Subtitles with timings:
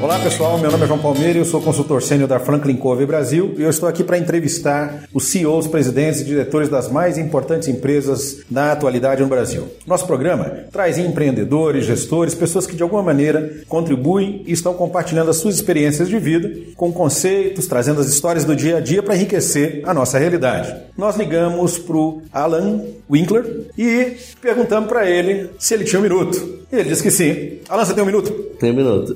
[0.00, 3.56] Olá pessoal, meu nome é João Palmeira, eu sou consultor sênior da Franklin Covey Brasil
[3.58, 8.44] e eu estou aqui para entrevistar os CEOs, presidentes e diretores das mais importantes empresas
[8.48, 9.66] na atualidade no Brasil.
[9.88, 15.38] Nosso programa traz empreendedores, gestores, pessoas que de alguma maneira contribuem e estão compartilhando as
[15.38, 19.82] suas experiências de vida com conceitos, trazendo as histórias do dia a dia para enriquecer
[19.84, 20.76] a nossa realidade.
[20.96, 26.58] Nós ligamos para o Alan Winkler e perguntamos para ele se ele tinha um minuto.
[26.70, 27.58] E ele disse que sim.
[27.68, 28.30] Alan, você tem um minuto?
[28.58, 29.14] Tem um minuto.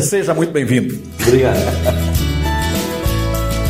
[0.00, 0.98] Seja muito bem-vindo.
[1.26, 2.31] Obrigado.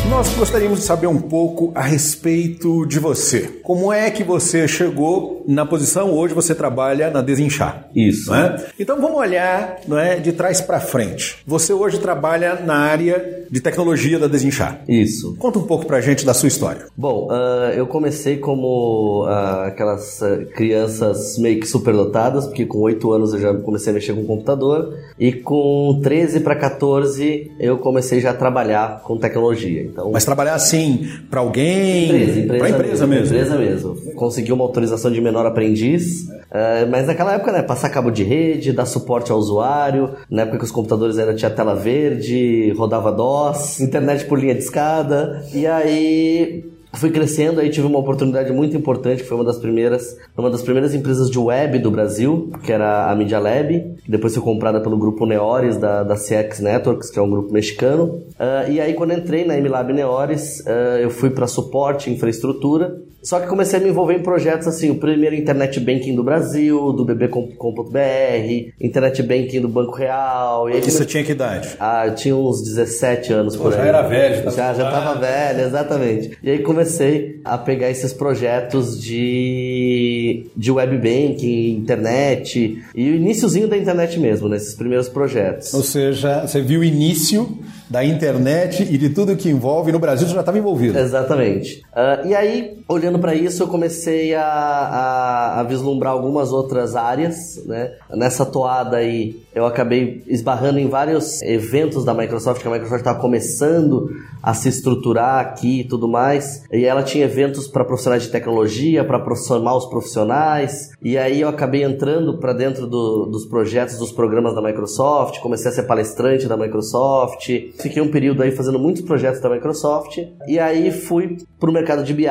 [0.09, 3.59] Nós gostaríamos de saber um pouco a respeito de você.
[3.63, 7.87] Como é que você chegou na posição hoje você trabalha na Desinchar?
[7.95, 8.33] Isso.
[8.33, 8.67] É?
[8.79, 11.37] Então vamos olhar não é, de trás para frente.
[11.47, 14.81] Você hoje trabalha na área de tecnologia da Desinchar.
[14.87, 15.35] Isso.
[15.37, 16.85] Conta um pouco para a gente da sua história.
[16.97, 23.11] Bom, uh, eu comecei como uh, aquelas uh, crianças meio que superdotadas, porque com 8
[23.11, 28.19] anos eu já comecei a mexer com computador e com 13 para 14 eu comecei
[28.19, 29.92] já a trabalhar com tecnologia.
[29.93, 32.47] Então, Mas trabalhar assim para alguém?
[32.47, 33.27] Para empresa mesmo.
[33.27, 33.95] Empresa mesmo.
[34.15, 38.73] Consegui uma autorização de menor aprendiz, uh, mas naquela época, né, passar cabo de rede,
[38.73, 43.79] dar suporte ao usuário, na época que os computadores ainda tinha tela verde, rodava DOS,
[43.79, 49.23] internet por linha de escada, e aí fui crescendo, aí tive uma oportunidade muito importante,
[49.23, 53.09] que foi uma das primeiras, uma das primeiras empresas de web do Brasil, que era
[53.09, 57.17] a Media Lab, que depois foi comprada pelo grupo Neores da, da CX Networks, que
[57.17, 58.05] é um grupo mexicano.
[58.05, 63.39] Uh, e aí quando entrei na MLab Neores, uh, eu fui para suporte, infraestrutura, só
[63.39, 67.05] que comecei a me envolver em projetos assim, o primeiro Internet Banking do Brasil, do
[67.05, 70.69] bb.com.br, Internet Banking do Banco Real.
[70.69, 71.69] E aí você tinha que idade?
[71.79, 73.87] ah, eu tinha uns 17 anos por já aí.
[73.87, 76.37] era velho, tá Já, já tava velho, exatamente.
[76.43, 83.67] E aí comecei a pegar esses projetos de, de web banking, internet, e o iníciozinho
[83.67, 85.73] da internet mesmo, nesses primeiros projetos.
[85.73, 87.57] Ou seja, você viu o início
[87.93, 89.91] da internet e de tudo que envolve.
[89.91, 90.97] No Brasil você já estava envolvido.
[90.97, 91.83] Exatamente.
[91.95, 97.63] Ah, e aí, olhando para isso, eu comecei a, a, a vislumbrar algumas outras áreas,
[97.67, 97.91] né?
[98.09, 103.19] Nessa toada aí, eu acabei esbarrando em vários eventos da Microsoft, que a Microsoft estava
[103.19, 104.09] começando
[104.43, 106.65] a se estruturar aqui e tudo mais.
[106.69, 110.91] E ela tinha eventos para profissionais de tecnologia, para formar os profissionais.
[111.01, 115.71] E aí eu acabei entrando para dentro do, dos projetos, dos programas da Microsoft, comecei
[115.71, 117.45] a ser palestrante da Microsoft.
[117.79, 120.17] Fiquei um período aí fazendo muitos projetos da Microsoft.
[120.45, 122.27] E aí fui para o mercado de BI,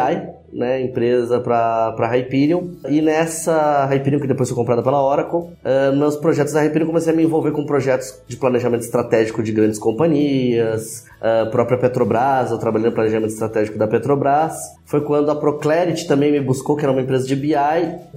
[0.52, 2.68] né, empresa para Hyperion.
[2.88, 7.12] E nessa Hyperion, que depois foi comprada pela Oracle, uh, meus projetos da Hyperion comecei
[7.12, 12.58] a me envolver com projetos de planejamento estratégico de grandes companhias, a própria Petrobras, eu
[12.58, 14.54] trabalhei no planejamento estratégico da Petrobras.
[14.84, 17.54] Foi quando a Proclarity também me buscou, que era uma empresa de BI,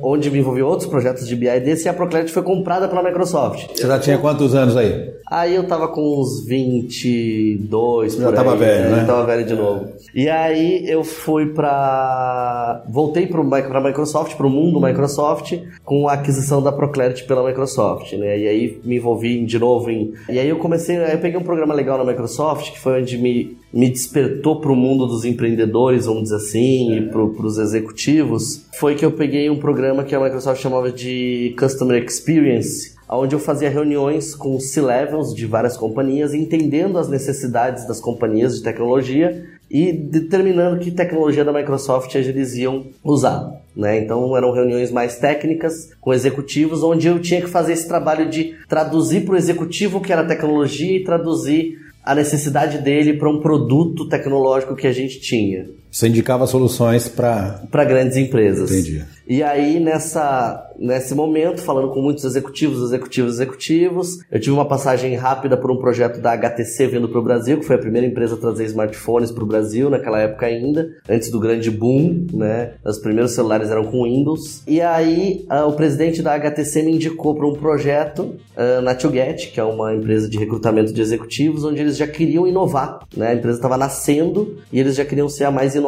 [0.02, 3.68] onde me envolvi outros projetos de BI desse, e a Proclarity foi comprada pela Microsoft.
[3.76, 5.14] Você já tinha quantos anos aí?
[5.32, 9.00] Aí eu tava com uns 22, Já por tava aí, velho, né?
[9.00, 9.86] Já tava velho de novo.
[10.14, 12.84] E aí eu fui pra...
[12.90, 18.38] Voltei Mi- pra Microsoft, pro mundo Microsoft, com a aquisição da Proclarity pela Microsoft, né?
[18.38, 20.14] E aí me envolvi de novo em...
[20.30, 20.98] E aí eu comecei...
[20.98, 24.74] Aí eu peguei um programa legal na Microsoft, que foi onde me, me despertou pro
[24.74, 28.66] mundo dos empreendedores, vamos dizer assim, e pro, pros executivos.
[28.80, 33.40] Foi que eu peguei um programa que a Microsoft chamava de Customer Experience, onde eu
[33.40, 39.92] fazia reuniões com C-levels de várias companhias, entendendo as necessidades das companhias de tecnologia e
[39.92, 43.62] determinando que tecnologia da Microsoft eles iam usar.
[43.76, 44.00] Né?
[44.00, 48.56] Então eram reuniões mais técnicas com executivos, onde eu tinha que fazer esse trabalho de
[48.70, 53.40] traduzir para o executivo o que era tecnologia e traduzir a necessidade dele para um
[53.40, 57.62] produto tecnológico que a gente tinha Você indicava soluções para.
[57.72, 58.70] para grandes empresas.
[58.70, 59.06] Entendi.
[59.26, 65.16] E aí, nessa, nesse momento, falando com muitos executivos, executivos, executivos, eu tive uma passagem
[65.16, 68.36] rápida por um projeto da HTC vindo para o Brasil, que foi a primeira empresa
[68.36, 72.74] a trazer smartphones para o Brasil, naquela época ainda, antes do grande boom, né?
[72.86, 74.64] Os primeiros celulares eram com Windows.
[74.68, 79.60] E aí, o presidente da HTC me indicou para um projeto ah, na ToGet, que
[79.60, 83.30] é uma empresa de recrutamento de executivos, onde eles já queriam inovar, né?
[83.30, 85.85] A empresa estava nascendo e eles já queriam ser a mais inovadora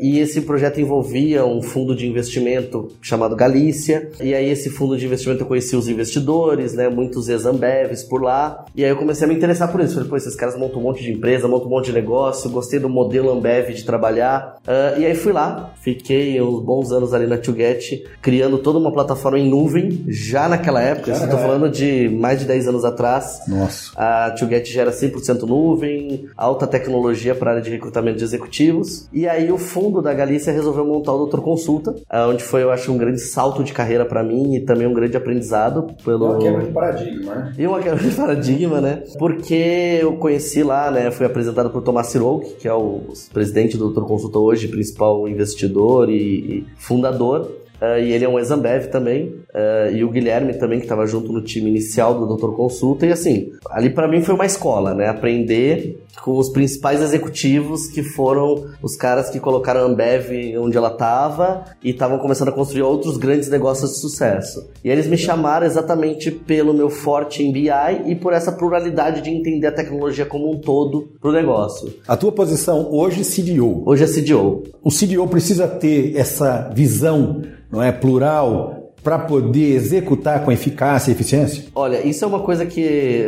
[0.00, 4.10] e esse projeto envolvia um fundo de investimento chamado Galícia.
[4.20, 8.64] E aí esse fundo de investimento eu conheci os investidores, né, muitos ex-Ambevs por lá.
[8.74, 9.94] E aí eu comecei a me interessar por isso.
[9.94, 12.78] Falei, pô, esses caras montam um monte de empresa, montam um monte de negócio, gostei
[12.78, 14.56] do modelo Ambev de trabalhar.
[14.66, 18.92] Uh, e aí fui lá, fiquei uns bons anos ali na TuGet, criando toda uma
[18.92, 23.40] plataforma em nuvem, já naquela época, estou falando de mais de 10 anos atrás.
[23.46, 23.92] Nossa.
[23.96, 29.03] A TuGet já era 100% nuvem, alta tecnologia para área de recrutamento de executivos.
[29.12, 31.94] E aí o fundo da Galícia resolveu montar o Doutor Consulta,
[32.28, 35.16] onde foi, eu acho, um grande salto de carreira para mim e também um grande
[35.16, 35.86] aprendizado.
[36.04, 36.32] Pelo...
[36.32, 37.54] Uma quebra de paradigma, né?
[37.58, 39.02] E uma quebra de paradigma, né?
[39.18, 41.10] Porque eu conheci lá, né?
[41.10, 43.00] Fui apresentado por Tomás Sirouk, que é o
[43.32, 47.63] presidente do Doutor Consulta hoje, principal investidor e fundador.
[47.84, 51.32] Uh, e ele é um ex-Ambev também, uh, e o Guilherme também, que estava junto
[51.32, 55.08] no time inicial do Doutor Consulta, e assim, ali para mim foi uma escola, né?
[55.08, 60.88] Aprender com os principais executivos que foram os caras que colocaram a Ambev onde ela
[60.88, 64.70] estava e estavam começando a construir outros grandes negócios de sucesso.
[64.82, 67.68] E eles me chamaram exatamente pelo meu forte em BI
[68.06, 71.92] e por essa pluralidade de entender a tecnologia como um todo pro negócio.
[72.06, 73.82] A tua posição hoje é CDO.
[73.84, 74.62] Hoje é CDO.
[74.82, 77.42] O CDO precisa ter essa visão
[77.74, 81.64] não é plural para poder executar com eficácia e eficiência?
[81.74, 83.26] Olha, isso é uma coisa que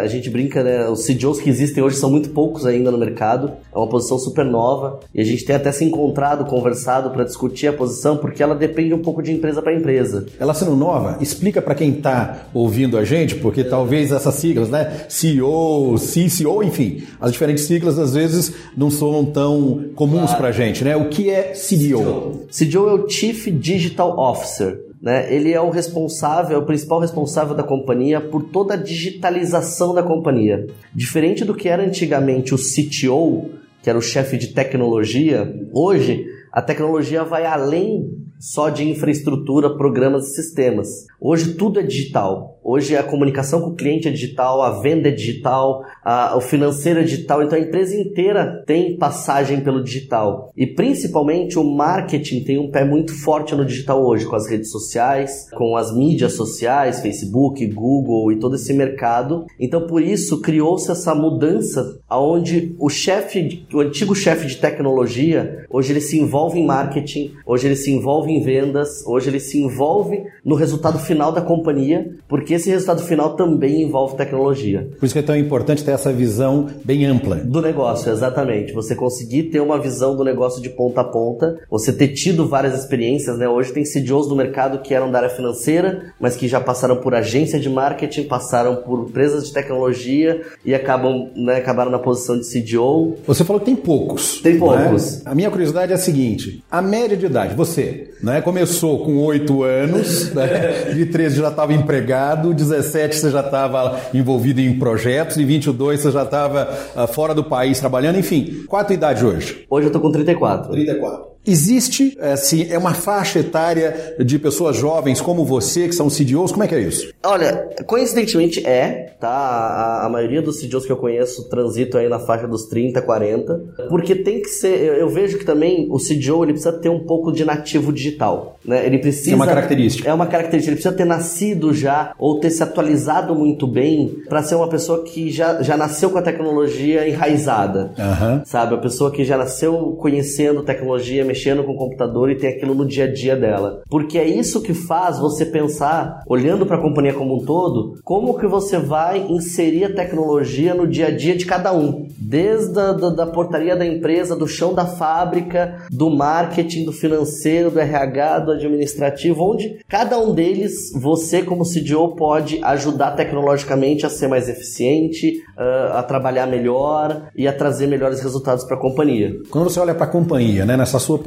[0.00, 0.88] a gente brinca, né?
[0.88, 3.52] Os CDOs que existem hoje são muito poucos ainda no mercado.
[3.74, 7.66] É uma posição super nova e a gente tem até se encontrado, conversado para discutir
[7.66, 10.26] a posição, porque ela depende um pouco de empresa para empresa.
[10.38, 15.06] Ela sendo nova, explica para quem está ouvindo a gente, porque talvez essas siglas, né?
[15.08, 20.36] CEO, CCO, enfim, as diferentes siglas às vezes não são tão comuns claro.
[20.38, 20.96] para a gente, né?
[20.96, 22.46] O que é CDO?
[22.50, 24.87] CDO é o Chief Digital Officer.
[25.00, 25.32] Né?
[25.32, 30.02] Ele é o responsável, é o principal responsável da companhia por toda a digitalização da
[30.02, 30.66] companhia.
[30.94, 33.50] Diferente do que era antigamente o CTO,
[33.82, 38.10] que era o chefe de tecnologia, hoje a tecnologia vai além
[38.40, 41.06] só de infraestrutura, programas e sistemas.
[41.20, 42.58] Hoje tudo é digital.
[42.62, 47.00] Hoje a comunicação com o cliente é digital, a venda é digital, a, o financeiro
[47.00, 47.42] é digital.
[47.42, 50.52] Então a empresa inteira tem passagem pelo digital.
[50.56, 54.70] E principalmente o marketing tem um pé muito forte no digital hoje, com as redes
[54.70, 59.46] sociais, com as mídias sociais, Facebook, Google e todo esse mercado.
[59.58, 65.92] Então por isso criou-se essa mudança aonde o chefe, o antigo chefe de tecnologia, hoje
[65.92, 70.22] ele se envolve em marketing, hoje ele se envolve em vendas, hoje ele se envolve
[70.44, 74.90] no resultado final da companhia, porque esse resultado final também envolve tecnologia.
[75.00, 77.36] Por isso que é tão importante ter essa visão bem ampla.
[77.36, 78.74] Do negócio, exatamente.
[78.74, 82.78] Você conseguir ter uma visão do negócio de ponta a ponta, você ter tido várias
[82.78, 83.48] experiências, né?
[83.48, 87.14] Hoje tem CDOs no mercado que eram da área financeira, mas que já passaram por
[87.14, 92.46] agência de marketing, passaram por empresas de tecnologia e acabam, né, acabaram na posição de
[92.46, 93.16] CDO.
[93.26, 94.40] Você falou que tem poucos.
[94.42, 95.16] Tem poucos.
[95.16, 95.22] Né?
[95.24, 99.62] A minha curiosidade é a seguinte: a média de idade, você, né, começou com 8
[99.62, 105.44] anos, né, de 13 já estava empregado, 17 você já estava envolvido em projetos, e
[105.44, 108.64] 22 você já estava uh, fora do país trabalhando, enfim.
[108.66, 109.64] Qual a tua idade hoje?
[109.70, 110.70] Hoje eu estou com 34.
[110.72, 111.37] 34.
[111.48, 116.52] Existe, assim, é uma faixa etária de pessoas jovens como você, que são CDOs?
[116.52, 117.10] Como é que é isso?
[117.24, 119.30] Olha, coincidentemente é, tá?
[119.30, 123.60] A, a maioria dos CDOs que eu conheço transitam aí na faixa dos 30, 40,
[123.88, 127.06] porque tem que ser, eu, eu, vejo que também o CDO, ele precisa ter um
[127.06, 128.84] pouco de nativo digital, né?
[128.84, 129.32] Ele precisa...
[129.32, 130.10] É uma característica.
[130.10, 134.42] É uma característica, ele precisa ter nascido já, ou ter se atualizado muito bem, para
[134.42, 138.42] ser uma pessoa que já, já nasceu com a tecnologia enraizada, uhum.
[138.44, 138.74] sabe?
[138.74, 142.86] A pessoa que já nasceu conhecendo tecnologia, mexendo com o computador e tem aquilo no
[142.86, 143.82] dia a dia dela.
[143.88, 148.38] Porque é isso que faz você pensar, olhando para a companhia como um todo, como
[148.38, 152.06] que você vai inserir a tecnologia no dia a dia de cada um.
[152.18, 157.70] Desde a da, da portaria da empresa, do chão da fábrica, do marketing, do financeiro,
[157.70, 164.10] do RH, do administrativo, onde cada um deles, você como CDO pode ajudar tecnologicamente a
[164.10, 169.32] ser mais eficiente, uh, a trabalhar melhor e a trazer melhores resultados para a companhia.
[169.50, 171.18] Quando você olha para a companhia, né, nessa sua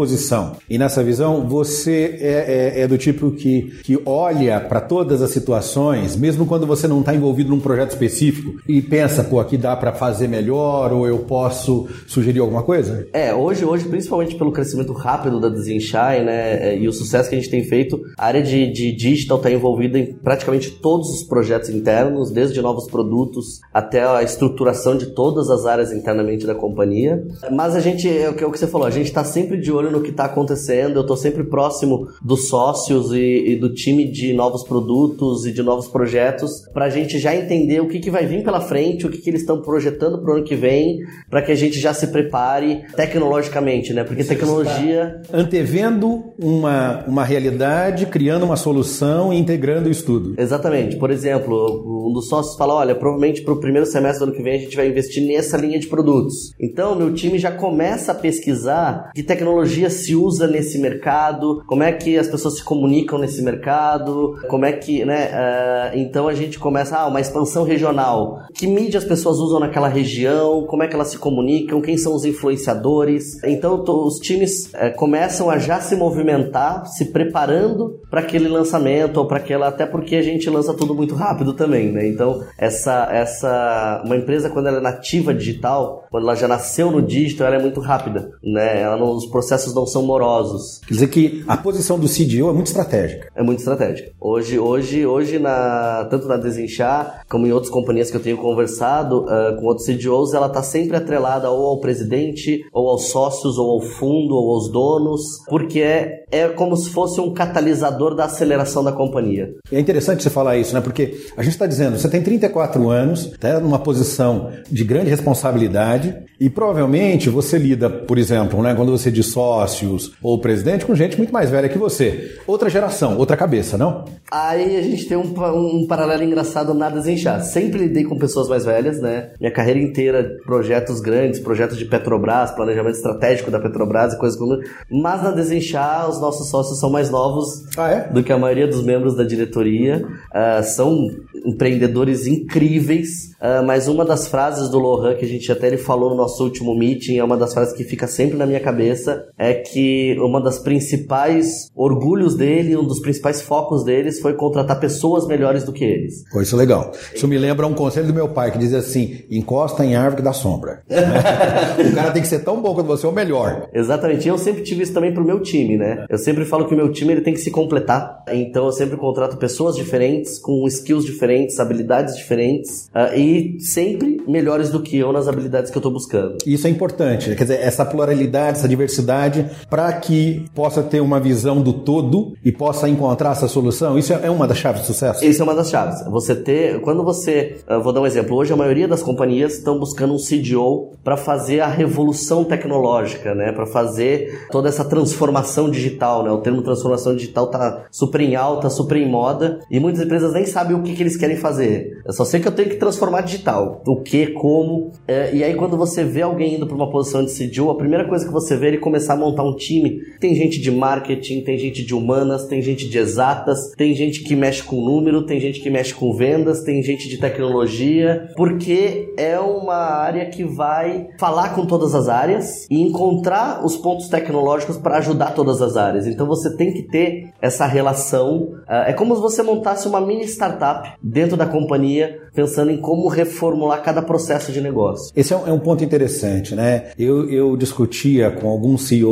[0.70, 5.32] E nessa visão, você é, é, é do tipo que, que olha para todas as
[5.32, 9.76] situações, mesmo quando você não está envolvido num projeto específico, e pensa, pô, aqui dá
[9.76, 13.08] para fazer melhor, ou eu posso sugerir alguma coisa?
[13.14, 17.36] É, hoje, hoje principalmente pelo crescimento rápido da Desenchai, né, é, e o sucesso que
[17.36, 21.24] a gente tem feito, a área de, de digital está envolvida em praticamente todos os
[21.24, 27.24] projetos internos, desde novos produtos até a estruturação de todas as áreas internamente da companhia.
[27.52, 29.91] Mas a gente, é o que, é você falou, a gente está sempre de olho
[29.92, 34.10] olho no que está acontecendo, eu estou sempre próximo dos sócios e, e, do time
[34.10, 38.10] de novos produtos e de novos projetos, para a gente já entender o que, que
[38.10, 41.00] vai vir pela frente, o que, que eles estão projetando para o ano que vem,
[41.30, 44.04] para que a gente já se prepare tecnologicamente, né?
[44.04, 45.22] Porque Você tecnologia.
[45.32, 50.36] Antevendo uma, uma realidade, criando uma solução e integrando o estudo.
[50.38, 50.96] Exatamente.
[50.96, 54.44] Por exemplo, um dos sócios fala: olha, provavelmente para o primeiro semestre do ano que
[54.44, 56.54] vem a gente vai investir nessa linha de produtos.
[56.60, 61.92] Então, meu time já começa a pesquisar que tecnologia se usa nesse mercado, como é
[61.92, 65.30] que as pessoas se comunicam nesse mercado, como é que, né?
[65.32, 68.40] Uh, então a gente começa, ah, uma expansão regional.
[68.54, 72.14] Que mídia as pessoas usam naquela região, como é que elas se comunicam, quem são
[72.16, 73.42] os influenciadores.
[73.44, 79.26] Então os times uh, começam a já se movimentar, se preparando para aquele lançamento ou
[79.26, 82.08] para aquela, até porque a gente lança tudo muito rápido também, né?
[82.08, 87.02] Então essa, essa, uma empresa quando ela é nativa digital, quando ela já nasceu no
[87.02, 88.82] digital, ela é muito rápida, né?
[88.82, 90.80] Ela não, os processos não são morosos.
[90.88, 93.30] Quer dizer que a posição do CDO é muito estratégica.
[93.36, 94.12] É muito estratégica.
[94.20, 99.22] Hoje, hoje, hoje na, tanto na Desenchar como em outras companhias que eu tenho conversado
[99.22, 103.72] uh, com outros CDOs, ela está sempre atrelada ou ao presidente, ou aos sócios, ou
[103.72, 108.84] ao fundo, ou aos donos, porque é, é como se fosse um catalisador da aceleração
[108.84, 109.50] da companhia.
[109.72, 110.82] É interessante você falar isso, né?
[110.82, 116.16] Porque a gente está dizendo, você tem 34 anos, está numa posição de grande responsabilidade
[116.40, 121.18] e provavelmente você lida, por exemplo, né, quando você diz sócios ou presidente, com gente
[121.18, 122.38] muito mais velha que você.
[122.48, 124.06] Outra geração, outra cabeça, não?
[124.32, 127.44] Aí a gente tem um, um paralelo engraçado na Desenchar.
[127.44, 129.32] Sempre lidei com pessoas mais velhas, né?
[129.40, 134.58] Minha carreira inteira, projetos grandes, projetos de Petrobras, planejamento estratégico da Petrobras e coisas como.
[134.90, 138.08] Mas na Desenchar, os nossos sócios são mais novos ah, é?
[138.08, 140.06] do que a maioria dos membros da diretoria.
[140.34, 141.08] Uh, são
[141.46, 146.12] empreendedores incríveis, uh, mas uma das frases do Lohan que a gente até ele falou
[146.12, 149.56] no nosso último meeting, é uma das frases que fica sempre na minha cabeça, é
[149.56, 155.64] que uma das principais orgulhos dele, um dos principais focos deles foi contratar pessoas melhores
[155.64, 156.24] do que eles.
[156.32, 156.92] Pô, isso é legal.
[157.16, 160.22] Isso me lembra um conselho do meu pai que dizia assim: encosta em árvore que
[160.22, 160.84] dá sombra.
[160.88, 163.68] o cara tem que ser tão bom quanto você ou melhor.
[163.74, 164.28] Exatamente.
[164.28, 166.06] E eu sempre tive isso também pro meu time, né?
[166.08, 168.24] Eu sempre falo que o meu time ele tem que se completar.
[168.32, 174.70] Então eu sempre contrato pessoas diferentes, com skills diferentes, habilidades diferentes uh, e sempre melhores
[174.70, 176.38] do que eu nas habilidades que eu tô buscando.
[176.46, 177.36] Isso é importante.
[177.36, 179.31] Quer dizer, essa pluralidade, essa diversidade,
[179.70, 184.30] para que possa ter uma visão do todo e possa encontrar essa solução, isso é
[184.30, 185.24] uma das chaves do sucesso?
[185.24, 186.04] Isso é uma das chaves.
[186.10, 190.14] Você ter, quando você, vou dar um exemplo, hoje a maioria das companhias estão buscando
[190.14, 193.52] um CDO para fazer a revolução tecnológica, né?
[193.52, 196.32] Para fazer toda essa transformação digital, né?
[196.32, 200.46] O termo transformação digital tá super em alta, super em moda e muitas empresas nem
[200.46, 202.02] sabem o que, que eles querem fazer.
[202.06, 203.82] Eu só sei que eu tenho que transformar digital.
[203.86, 204.92] O que, como.
[205.08, 208.08] É, e aí quando você vê alguém indo para uma posição de CDO, a primeira
[208.08, 210.02] coisa que você vê é ele começar a montar um time.
[210.20, 214.36] Tem gente de marketing, tem gente de humanas, tem gente de exatas, tem gente que
[214.36, 219.40] mexe com número, tem gente que mexe com vendas, tem gente de tecnologia, porque é
[219.40, 224.98] uma área que vai falar com todas as áreas e encontrar os pontos tecnológicos para
[224.98, 226.08] ajudar todas as áreas.
[226.08, 228.44] Então você tem que ter essa relação.
[228.68, 233.08] Uh, é como se você montasse uma mini startup dentro da companhia, pensando em como
[233.08, 235.12] reformular cada processo de negócio.
[235.16, 236.92] Esse é um, é ponto interessante, né?
[236.98, 239.11] Eu, eu discutia com alguns CEOs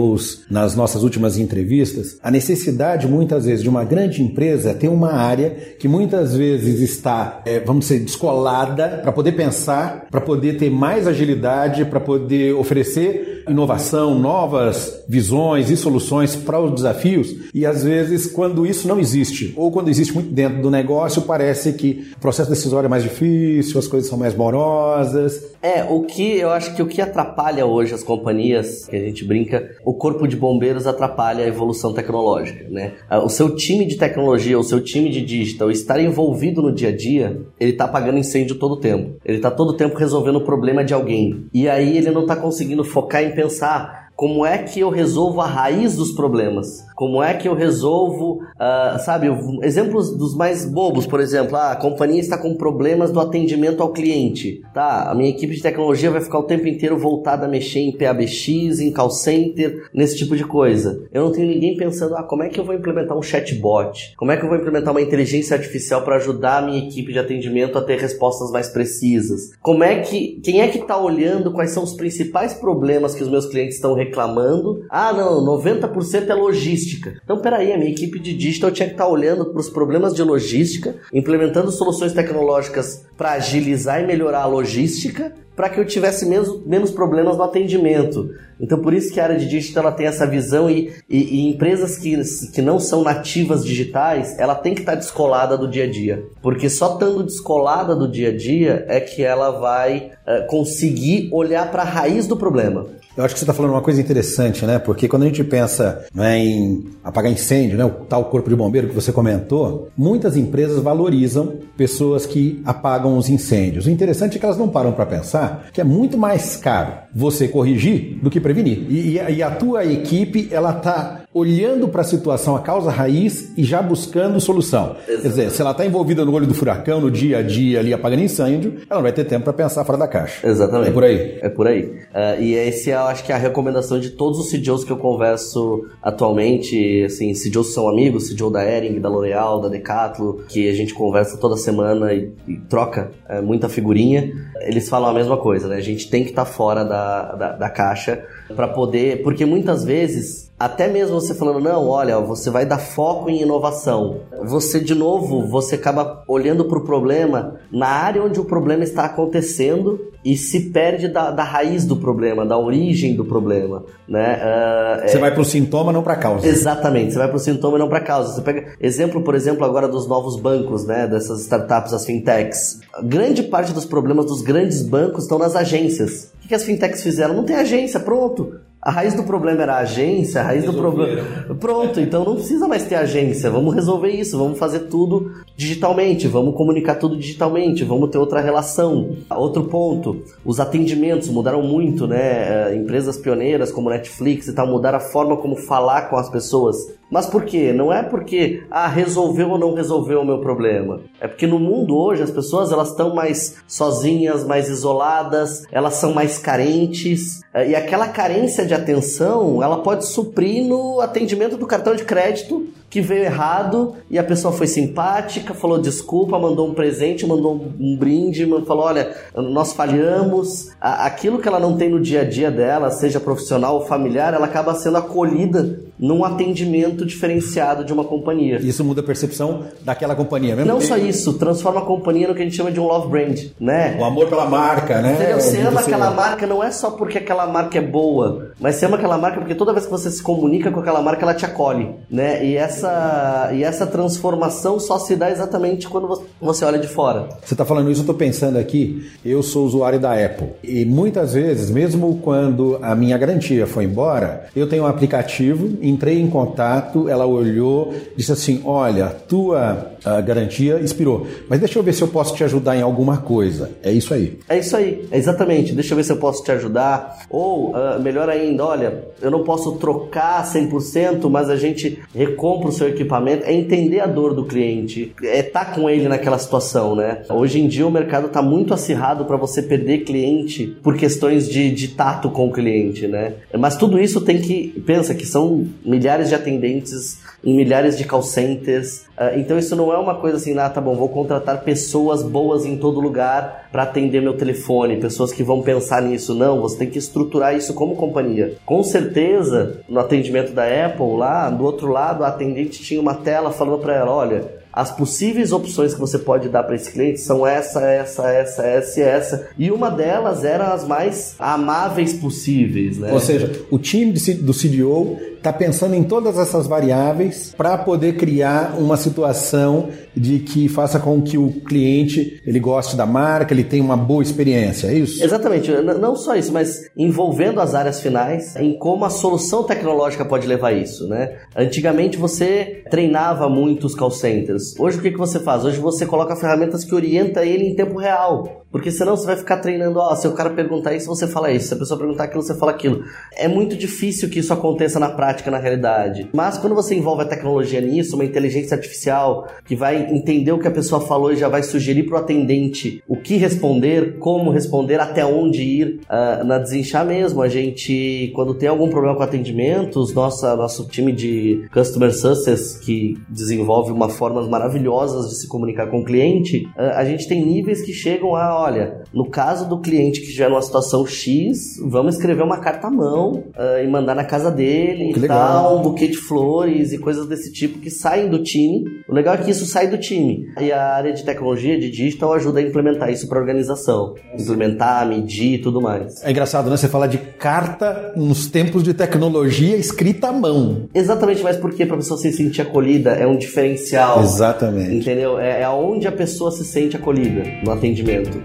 [0.49, 5.49] nas nossas últimas entrevistas a necessidade, muitas vezes, de uma grande empresa ter uma área
[5.79, 11.07] que muitas vezes está, é, vamos dizer, descolada para poder pensar, para poder ter mais
[11.07, 17.35] agilidade, para poder oferecer inovação, novas visões e soluções para os desafios.
[17.53, 21.73] E às vezes, quando isso não existe, ou quando existe muito dentro do negócio, parece
[21.73, 25.49] que o processo decisório é mais difícil, as coisas são mais morosas.
[25.61, 29.25] É, o que eu acho que o que atrapalha hoje as companhias, que a gente
[29.25, 32.93] brinca, o corpo de bombeiros atrapalha a evolução tecnológica, né?
[33.09, 36.89] Ah, o seu time de tecnologia, o seu time de digital estar envolvido no dia
[36.89, 39.15] a dia, ele tá apagando incêndio todo o tempo.
[39.25, 41.45] Ele tá todo o tempo resolvendo o problema de alguém.
[41.51, 45.47] E aí ele não tá conseguindo focar em pensar como é que eu resolvo a
[45.47, 46.85] raiz dos problemas?
[46.99, 49.29] Como é que eu resolvo, uh, sabe,
[49.63, 53.93] exemplos dos mais bobos, por exemplo, ah, a companhia está com problemas do atendimento ao
[53.93, 54.61] cliente.
[54.73, 57.97] Tá, a minha equipe de tecnologia vai ficar o tempo inteiro voltada a mexer em
[57.97, 61.07] PABX, em call center, nesse tipo de coisa.
[61.13, 64.13] Eu não tenho ninguém pensando, ah, como é que eu vou implementar um chatbot?
[64.17, 67.19] Como é que eu vou implementar uma inteligência artificial para ajudar a minha equipe de
[67.19, 69.51] atendimento a ter respostas mais precisas?
[69.61, 73.29] Como é que, quem é que está olhando quais são os principais problemas que os
[73.29, 74.85] meus clientes estão reclamando.
[74.89, 76.88] Ah, não, 90% é logística.
[77.23, 80.23] Então, peraí, a minha equipe de digital tinha que estar olhando para os problemas de
[80.23, 86.65] logística, implementando soluções tecnológicas para agilizar e melhorar a logística, para que eu tivesse menos,
[86.65, 88.29] menos problemas no atendimento.
[88.61, 91.49] Então, por isso que a área de digital ela tem essa visão e, e, e,
[91.49, 92.17] empresas que,
[92.53, 96.23] que não são nativas digitais, ela tem que estar tá descolada do dia a dia.
[96.41, 101.69] Porque só estando descolada do dia a dia é que ela vai uh, conseguir olhar
[101.69, 102.85] para a raiz do problema.
[103.19, 104.79] Eu acho que você está falando uma coisa interessante, né?
[104.79, 108.87] Porque quando a gente pensa né, em apagar incêndio, né, o tal corpo de bombeiro
[108.87, 113.87] que você comentou, muitas empresas valorizam pessoas que apagam os incêndios.
[113.87, 117.47] O interessante é que elas não param para pensar que é muito mais caro você
[117.47, 118.85] corrigir do que prevenir.
[118.89, 123.63] E, e a tua equipe, ela está olhando para a situação, a causa raiz e
[123.63, 124.95] já buscando solução.
[125.07, 125.21] Exatamente.
[125.21, 127.93] Quer dizer, se ela está envolvida no olho do furacão, no dia a dia ali
[127.93, 130.47] apagando incêndio, ela não vai ter tempo para pensar fora da caixa.
[130.47, 130.89] Exatamente.
[130.89, 131.39] É por aí.
[131.41, 131.83] É por aí.
[131.83, 134.91] Uh, e esse é, eu acho que é a recomendação de todos os CEOs que
[134.91, 140.67] eu converso atualmente, assim, CEOs são amigos, CEO da Ering, da L'Oreal, da Decathlon, que
[140.67, 145.37] a gente conversa toda semana e, e troca é, muita figurinha, eles falam a mesma
[145.37, 145.75] coisa, né?
[145.75, 146.98] A gente tem que estar tá fora da,
[147.37, 148.23] da, da caixa
[148.55, 153.29] para poder, porque muitas vezes até mesmo você falando, não, olha, você vai dar foco
[153.29, 154.17] em inovação.
[154.43, 159.05] Você, de novo, você acaba olhando para o problema na área onde o problema está
[159.05, 164.37] acontecendo e se perde da, da raiz do problema, da origem do problema, né?
[164.37, 165.19] Uh, você é...
[165.19, 166.45] vai para o sintoma, não para a causa.
[166.45, 168.33] Exatamente, você vai para o sintoma e não para a causa.
[168.33, 171.07] Você pega exemplo, por exemplo, agora dos novos bancos, né?
[171.07, 172.81] Dessas startups, as fintechs.
[173.01, 176.33] grande parte dos problemas dos grandes bancos estão nas agências.
[176.43, 177.33] O que as fintechs fizeram?
[177.33, 178.59] Não tem agência, pronto.
[178.81, 181.21] A raiz do problema era a agência, a raiz do problema.
[181.59, 183.51] Pronto, então não precisa mais ter agência.
[183.51, 189.17] Vamos resolver isso, vamos fazer tudo digitalmente, vamos comunicar tudo digitalmente, vamos ter outra relação.
[189.29, 192.69] Outro ponto, os atendimentos mudaram muito, né?
[192.69, 196.77] É, empresas pioneiras como Netflix e tal mudaram a forma como falar com as pessoas.
[197.09, 197.73] Mas por quê?
[197.73, 201.01] Não é porque ah, resolveu ou não resolveu o meu problema.
[201.19, 206.13] É porque no mundo hoje as pessoas elas estão mais sozinhas, mais isoladas, elas são
[206.13, 211.95] mais carentes é, e aquela carência de atenção ela pode suprir no atendimento do cartão
[211.95, 217.25] de crédito que veio errado e a pessoa foi simpática, falou desculpa, mandou um presente,
[217.25, 220.71] mandou um brinde, falou: olha, nós falhamos.
[220.81, 224.45] Aquilo que ela não tem no dia a dia dela, seja profissional ou familiar, ela
[224.45, 228.59] acaba sendo acolhida num atendimento diferenciado de uma companhia.
[228.61, 230.71] Isso muda a percepção daquela companhia mesmo?
[230.71, 233.39] Não só isso, transforma a companhia no que a gente chama de um love brand,
[233.59, 233.97] né?
[233.99, 235.13] O amor pela marca, né?
[235.13, 235.39] Entendeu?
[235.39, 238.97] Você ama aquela marca não é só porque aquela marca é boa, mas você ama
[238.97, 241.89] aquela marca porque toda vez que você se comunica com aquela marca, ela te acolhe,
[242.09, 242.45] né?
[242.45, 247.29] E essa essa, e essa transformação só se dá exatamente quando você olha de fora.
[247.43, 251.33] Você está falando isso, eu estou pensando aqui, eu sou usuário da Apple e muitas
[251.33, 257.09] vezes, mesmo quando a minha garantia foi embora, eu tenho um aplicativo, entrei em contato,
[257.09, 259.93] ela olhou, disse assim, olha, tua
[260.25, 263.71] garantia expirou, mas deixa eu ver se eu posso te ajudar em alguma coisa.
[263.83, 264.39] É isso aí.
[264.47, 265.73] É isso aí, é exatamente.
[265.73, 267.25] Deixa eu ver se eu posso te ajudar.
[267.29, 272.71] Ou, uh, melhor ainda, olha, eu não posso trocar 100%, mas a gente recompra o
[272.71, 273.45] seu equipamento.
[273.45, 277.23] É entender a dor do cliente, é estar tá com ele naquela situação, né?
[277.29, 281.71] Hoje em dia o mercado está muito acirrado para você perder cliente por questões de,
[281.71, 283.33] de tato com o cliente, né?
[283.57, 288.21] Mas tudo isso tem que, pensa que são milhares de atendentes em milhares de call
[288.21, 289.03] centers.
[289.17, 292.65] Uh, então isso não é uma coisa assim, ah, tá bom, vou contratar pessoas boas
[292.65, 296.33] em todo lugar para atender meu telefone, pessoas que vão pensar nisso.
[296.33, 298.55] Não, você tem que estruturar isso como companhia.
[298.65, 303.51] Com certeza, no atendimento da Apple, lá do outro lado, a atendente tinha uma tela
[303.51, 307.45] falando para ela, olha, as possíveis opções que você pode dar para esse cliente são
[307.45, 309.49] essa, essa, essa, essa e essa.
[309.57, 313.11] E uma delas era as mais amáveis possíveis, né?
[313.11, 318.75] Ou seja, o time do CDO está pensando em todas essas variáveis para poder criar
[318.77, 323.83] uma situação de que faça com que o cliente ele goste da marca, ele tenha
[323.83, 325.23] uma boa experiência, é isso?
[325.23, 330.45] Exatamente, não só isso, mas envolvendo as áreas finais em como a solução tecnológica pode
[330.45, 331.37] levar isso, né?
[331.55, 334.77] Antigamente você treinava muitos call centers.
[334.77, 335.63] Hoje o que, que você faz?
[335.63, 338.59] Hoje você coloca ferramentas que orienta ele em tempo real.
[338.71, 341.69] Porque senão você vai ficar treinando, ó, se o cara perguntar isso, você fala isso,
[341.69, 343.03] se a pessoa perguntar aquilo, você fala aquilo.
[343.35, 346.29] É muito difícil que isso aconteça na prática, na realidade.
[346.33, 350.67] Mas quando você envolve a tecnologia nisso, uma inteligência artificial que vai entender o que
[350.67, 354.99] a pessoa falou e já vai sugerir para o atendente o que responder, como responder,
[354.99, 357.41] até onde ir, uh, na desinchar mesmo.
[357.41, 363.17] A gente, quando tem algum problema com atendimentos, nossa, nosso time de Customer Success, que
[363.29, 367.81] desenvolve uma formas maravilhosas de se comunicar com o cliente, uh, a gente tem níveis
[367.81, 372.43] que chegam a olha, no caso do cliente que estiver numa situação X, vamos escrever
[372.43, 375.13] uma carta à mão uh, e mandar na casa dele.
[375.19, 378.85] O pintar um buquê de flores e coisas desse tipo que saem do time.
[379.07, 380.47] O legal é que isso sai do time.
[380.59, 384.15] E a área de tecnologia, de digital, ajuda a implementar isso para a organização.
[384.37, 386.23] Implementar, medir e tudo mais.
[386.23, 386.77] É engraçado, né?
[386.77, 390.87] Você fala de carta nos tempos de tecnologia escrita à mão.
[390.93, 394.21] Exatamente, mas porque para a pessoa se sentir acolhida é um diferencial.
[394.21, 394.95] Exatamente.
[394.95, 395.39] Entendeu?
[395.39, 398.39] É, é onde a pessoa se sente acolhida no atendimento.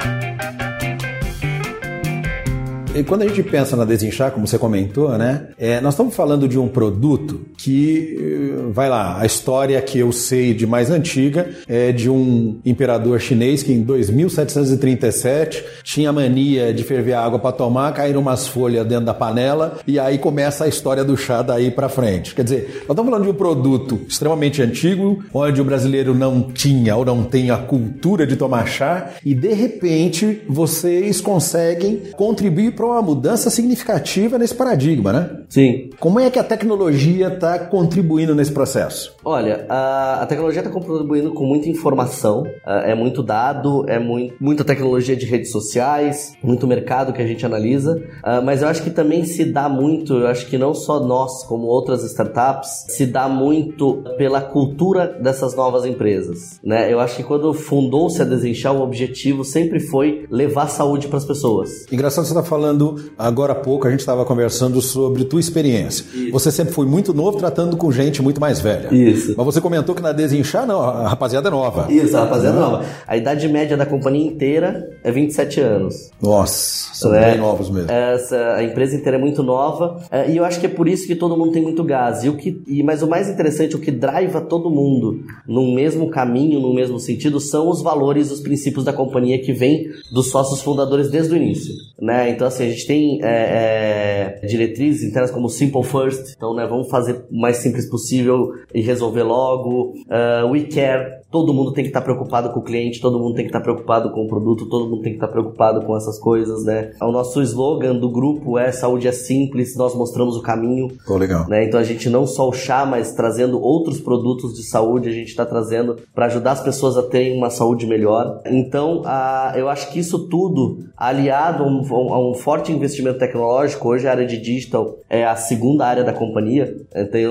[2.95, 5.49] E quando a gente pensa na desinchar, como você comentou, né?
[5.59, 10.13] É, nós estamos falando de um produto que, eh, vai lá, a história que eu
[10.13, 16.85] sei de mais antiga é de um imperador chinês que em 2737 tinha mania de
[16.85, 21.03] ferver água para tomar, caíram umas folhas dentro da panela e aí começa a história
[21.03, 22.33] do chá daí para frente.
[22.33, 26.95] Quer dizer, nós estamos falando de um produto extremamente antigo, onde o brasileiro não tinha
[26.95, 32.84] ou não tem a cultura de tomar chá e de repente vocês conseguem contribuir para
[32.85, 35.31] uma mudança significativa nesse paradigma, né?
[35.49, 35.91] Sim.
[35.99, 39.15] Como é que a tecnologia está contribuindo nesse processo?
[39.25, 44.65] Olha, a, a tecnologia está contribuindo com muita informação, é muito dado, é muito, muita
[44.65, 48.03] tecnologia de redes sociais, muito mercado que a gente analisa,
[48.45, 51.67] mas eu acho que também se dá muito, eu acho que não só nós, como
[51.67, 56.93] outras startups, se dá muito pela cultura dessas novas empresas, né?
[56.93, 61.25] Eu acho que quando fundou-se a Desenchar, o objetivo sempre foi levar saúde para as
[61.25, 61.87] pessoas.
[61.91, 62.74] Engraçado você estar tá falando
[63.19, 66.05] agora há pouco, a gente estava conversando sobre tua experiência.
[66.15, 66.33] Isso.
[66.33, 68.95] Você sempre foi muito novo tratando com gente muito mais velha.
[68.95, 69.35] Isso.
[69.37, 71.87] Mas você comentou que na Desinchar, não, a rapaziada é nova.
[71.91, 72.85] Isso, a rapaziada é nova.
[73.07, 76.11] A idade média da companhia inteira é 27 anos.
[76.21, 77.91] Nossa, são é, bem novos mesmo.
[77.91, 81.07] Essa, a empresa inteira é muito nova é, e eu acho que é por isso
[81.07, 82.25] que todo mundo tem muito gás.
[82.25, 86.11] E o que, e, mas o mais interessante, o que driva todo mundo no mesmo
[86.11, 90.61] caminho, no mesmo sentido, são os valores, os princípios da companhia que vem dos sócios
[90.61, 91.75] fundadores desde o início.
[92.01, 92.31] Né?
[92.31, 96.89] Então, assim, a gente tem é, é, diretrizes internas como Simple First, então, né, vamos
[96.89, 99.95] fazer o mais simples possível e resolver logo.
[100.07, 103.35] Uh, we Care, todo mundo tem que estar tá preocupado com o cliente, todo mundo
[103.35, 105.85] tem que estar tá preocupado com o produto, todo mundo tem que estar tá preocupado
[105.85, 106.93] com essas coisas, né?
[107.03, 110.87] O nosso slogan do grupo é saúde é simples, nós mostramos o caminho.
[111.05, 111.49] Pô, legal.
[111.49, 111.65] Né?
[111.65, 115.27] Então a gente não só o chá, mas trazendo outros produtos de saúde, a gente
[115.27, 118.41] está trazendo para ajudar as pessoas a terem uma saúde melhor.
[118.47, 123.89] Então a, eu acho que isso tudo, aliado a um, a um forte investimento tecnológico,
[123.89, 126.73] hoje a área de digital é a segunda área da companhia,
[127.11, 127.27] tem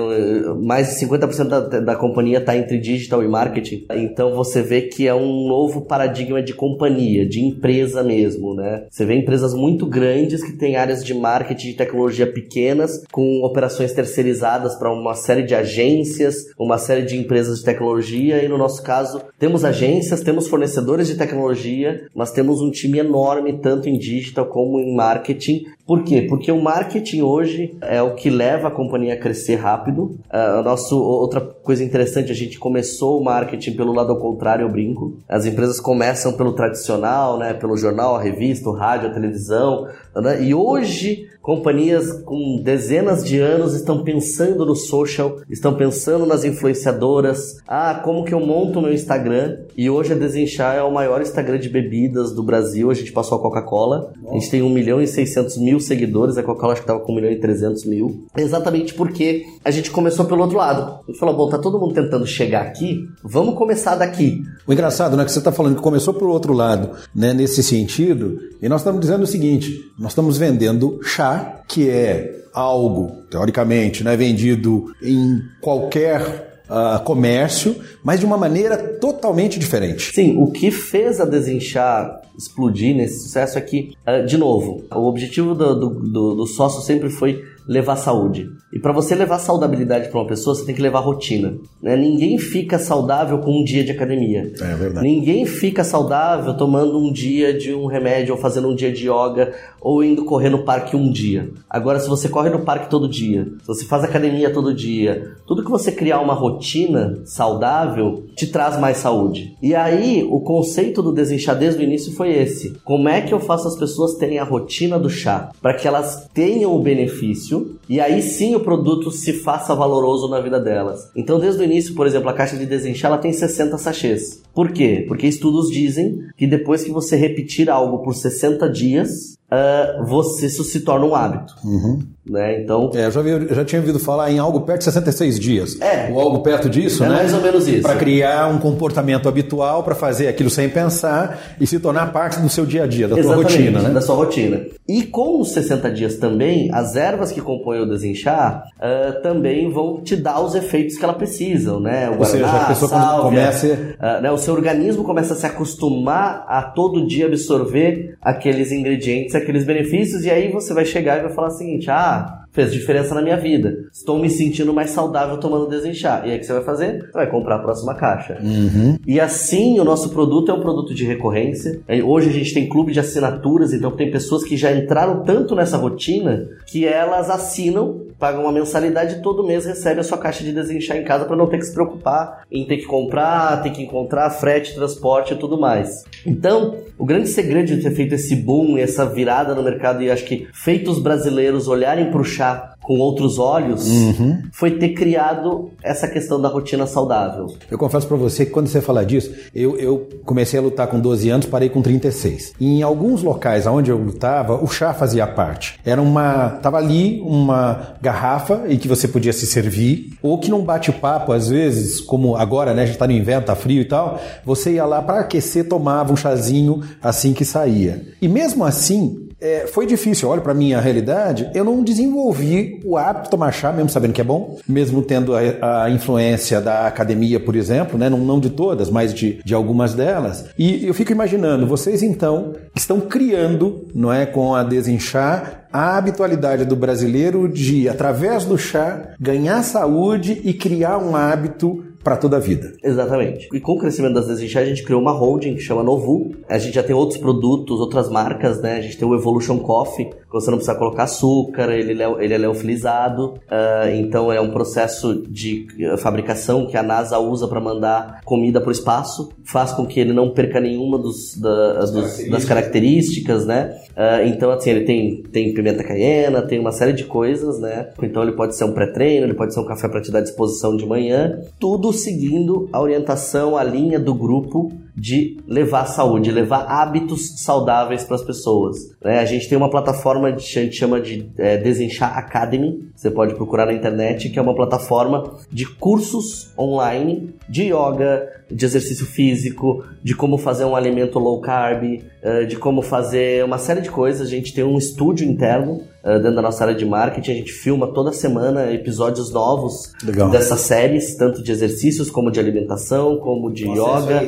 [0.62, 3.86] mais de 50% da, da companhia está entre digital e marketing.
[3.98, 8.86] Então você vê que é um novo paradigma de companhia, de empresa mesmo, né?
[8.90, 13.92] Você vê empresas muito grandes que têm áreas de marketing e tecnologia pequenas, com operações
[13.92, 18.82] terceirizadas para uma série de agências, uma série de empresas de tecnologia, e no nosso
[18.82, 24.46] caso, temos agências, temos fornecedores de tecnologia, mas temos um time enorme, tanto em digital
[24.46, 25.64] como em marketing.
[25.86, 26.22] Por quê?
[26.22, 30.18] Porque o marketing hoje é o que leva a companhia a crescer rápido.
[30.32, 34.70] Uh, nosso, outra coisa interessante, a gente começou o marketing pelo lado ao contrário, eu
[34.70, 35.18] brinco.
[35.28, 37.52] As empresas começam pelo tradicional, né?
[37.52, 39.86] Pelo jornal, a revista, o rádio, a televisão.
[40.16, 40.44] Né?
[40.44, 47.58] E hoje Companhias com dezenas de anos estão pensando no social, estão pensando nas influenciadoras.
[47.68, 49.58] Ah, como que eu monto meu Instagram?
[49.76, 52.90] E hoje a Desenchar é o maior Instagram de bebidas do Brasil.
[52.90, 54.14] A gente passou a Coca-Cola.
[54.30, 56.38] A gente tem 1 milhão e 600 mil seguidores.
[56.38, 58.24] A Coca-Cola acho que estava com 1 milhão e 300 mil.
[58.34, 61.00] Exatamente porque a gente começou pelo outro lado.
[61.06, 64.42] A gente falou, bom, tá todo mundo tentando chegar aqui, vamos começar daqui.
[64.66, 68.38] O engraçado, né, que você está falando que começou pelo outro lado, né, nesse sentido,
[68.62, 74.14] e nós estamos dizendo o seguinte, nós estamos vendendo chá que é algo, teoricamente, né,
[74.16, 80.14] vendido em qualquer Uh, comércio, mas de uma maneira totalmente diferente.
[80.14, 85.06] Sim, o que fez a Desinchar explodir nesse sucesso é que, uh, de novo, o
[85.06, 88.48] objetivo do, do, do, do sócio sempre foi levar saúde.
[88.74, 91.54] E para você levar saudabilidade para uma pessoa, você tem que levar rotina.
[91.80, 91.96] Né?
[91.96, 94.52] Ninguém fica saudável com um dia de academia.
[94.60, 95.06] É verdade.
[95.06, 99.54] Ninguém fica saudável tomando um dia de um remédio ou fazendo um dia de yoga
[99.80, 101.50] ou indo correr no parque um dia.
[101.70, 105.62] Agora, se você corre no parque todo dia, se você faz academia todo dia, tudo
[105.62, 109.54] que você criar uma rotina saudável te traz mais saúde.
[109.62, 113.38] E aí, o conceito do desinchar desde o início foi esse: como é que eu
[113.38, 118.00] faço as pessoas terem a rotina do chá para que elas tenham o benefício e
[118.00, 121.10] aí sim o produto se faça valoroso na vida delas.
[121.14, 124.42] Então, desde o início, por exemplo, a caixa de desenchar ela tem 60 sachês.
[124.54, 125.04] Por quê?
[125.06, 130.64] Porque estudos dizem que depois que você repetir algo por 60 dias, uh, você isso
[130.64, 131.54] se torna um hábito.
[131.64, 132.00] Uhum.
[132.26, 132.62] Né?
[132.62, 135.38] Então, é, eu já, vi, eu já tinha ouvido falar em algo perto de 66
[135.38, 135.80] dias.
[135.80, 136.10] É.
[136.10, 137.16] Ou algo perto disso, é né?
[137.16, 137.82] mais ou menos isso.
[137.82, 142.48] Para criar um comportamento habitual, para fazer aquilo sem pensar e se tornar parte do
[142.48, 143.90] seu dia a dia, da Exatamente, tua rotina, né?
[143.90, 144.62] Da sua rotina.
[144.88, 150.00] E com os 60 dias também, as ervas que compõem o desinchar uh, também vão
[150.02, 152.08] te dar os efeitos que ela precisam, né?
[152.08, 153.66] O Ou seja, a pessoa sálvia, começa...
[153.66, 154.30] uh, né?
[154.30, 160.24] O seu organismo começa a se acostumar a todo dia absorver aqueles ingredientes, aqueles benefícios,
[160.24, 163.36] e aí você vai chegar e vai falar o seguinte, ah, fez diferença na minha
[163.36, 163.74] vida.
[163.92, 166.24] Estou me sentindo mais saudável tomando desinchar.
[166.24, 167.00] E aí o que você vai fazer?
[167.00, 168.38] Você vai comprar a próxima caixa.
[168.40, 168.96] Uhum.
[169.04, 171.80] E assim, o nosso produto é um produto de recorrência.
[171.88, 175.56] É, hoje a gente tem clube de assinaturas, então tem pessoas que já entraram tanto
[175.56, 180.44] nessa rotina que elas assinam, pagam uma mensalidade e todo mês recebe a sua caixa
[180.44, 183.70] de desinchar em casa para não ter que se preocupar em ter que comprar, ter
[183.70, 186.04] que encontrar frete, transporte e tudo mais.
[186.24, 190.24] Então, o grande segredo de ter feito esse boom, essa virada no mercado e acho
[190.24, 192.43] que feito os brasileiros olharem para o chá
[192.84, 194.42] com outros olhos uhum.
[194.52, 197.46] foi ter criado essa questão da rotina saudável.
[197.70, 201.00] Eu confesso para você que quando você fala disso, eu, eu, comecei a lutar com
[201.00, 202.52] 12 anos, parei com 36.
[202.60, 205.80] E em alguns locais onde eu lutava, o chá fazia parte.
[205.84, 206.50] Era uma.
[206.62, 211.48] Tava ali uma garrafa em que você podia se servir, ou que num bate-papo, às
[211.48, 212.82] vezes, como agora, né?
[212.82, 216.12] A gente tá no inverno, tá frio e tal, você ia lá para aquecer, tomava
[216.12, 218.02] um chazinho assim que saía.
[218.20, 220.30] E mesmo assim, é, foi difícil.
[220.30, 224.20] Olha para minha realidade, eu não desenvolvi o hábito de tomar chá, mesmo sabendo que
[224.22, 228.08] é bom, mesmo tendo a, a influência da academia, por exemplo, né?
[228.08, 230.46] não, não de todas, mas de, de algumas delas.
[230.58, 236.64] E eu fico imaginando, vocês então estão criando, não é, com a Desinchar, a habitualidade
[236.64, 242.40] do brasileiro de, através do chá, ganhar saúde e criar um hábito para toda a
[242.40, 242.74] vida.
[242.84, 243.48] Exatamente.
[243.52, 246.32] E com o crescimento das Desinchar, a gente criou uma holding que chama Novu.
[246.46, 248.76] A gente já tem outros produtos, outras marcas, né?
[248.76, 252.38] A gente tem o Evolution Coffee, que você não precisa colocar açúcar, ele, ele é
[252.38, 253.34] leofilizado.
[253.48, 255.66] Uh, então é um processo de
[255.98, 259.30] fabricação que a NASA usa para mandar comida para o espaço.
[259.42, 262.30] Faz com que ele não perca nenhuma dos, da, dos, características.
[262.30, 263.76] das características, né?
[263.96, 267.88] Uh, então, assim, ele tem, tem pimenta caiena, tem uma série de coisas, né?
[268.02, 270.76] Então ele pode ser um pré-treino, ele pode ser um café para te dar disposição
[270.76, 271.40] de manhã.
[271.58, 278.16] Tudo seguindo a orientação, a linha do grupo de levar saúde, levar hábitos saudáveis para
[278.16, 278.76] as pessoas.
[279.02, 279.18] Né?
[279.18, 283.34] A gente tem uma plataforma que a gente chama de é, Desenchar Academy, você pode
[283.34, 289.84] procurar na internet, que é uma plataforma de cursos online de yoga, de exercício físico,
[290.02, 294.26] de como fazer um alimento low carb, eh, de como fazer uma série de coisas.
[294.26, 297.30] A gente tem um estúdio interno eh, dentro da nossa área de marketing.
[297.30, 300.30] A gente filma toda semana episódios novos Legal.
[300.30, 304.22] dessas séries, tanto de exercícios como de alimentação, como de yoga.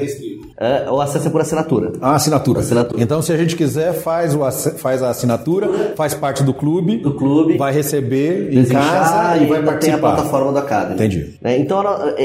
[0.58, 1.92] É, o acesso é por assinatura.
[2.00, 2.60] A assinatura.
[2.60, 3.02] assinatura.
[3.02, 4.40] Então, se a gente quiser, faz, o,
[4.78, 9.46] faz a assinatura, faz parte do clube, do clube, vai receber em casa e, e
[9.46, 9.78] vai participar.
[9.78, 10.94] Tem a plataforma da Academy.
[10.94, 11.34] Entendi.
[11.42, 11.58] Né?
[11.58, 11.82] Então,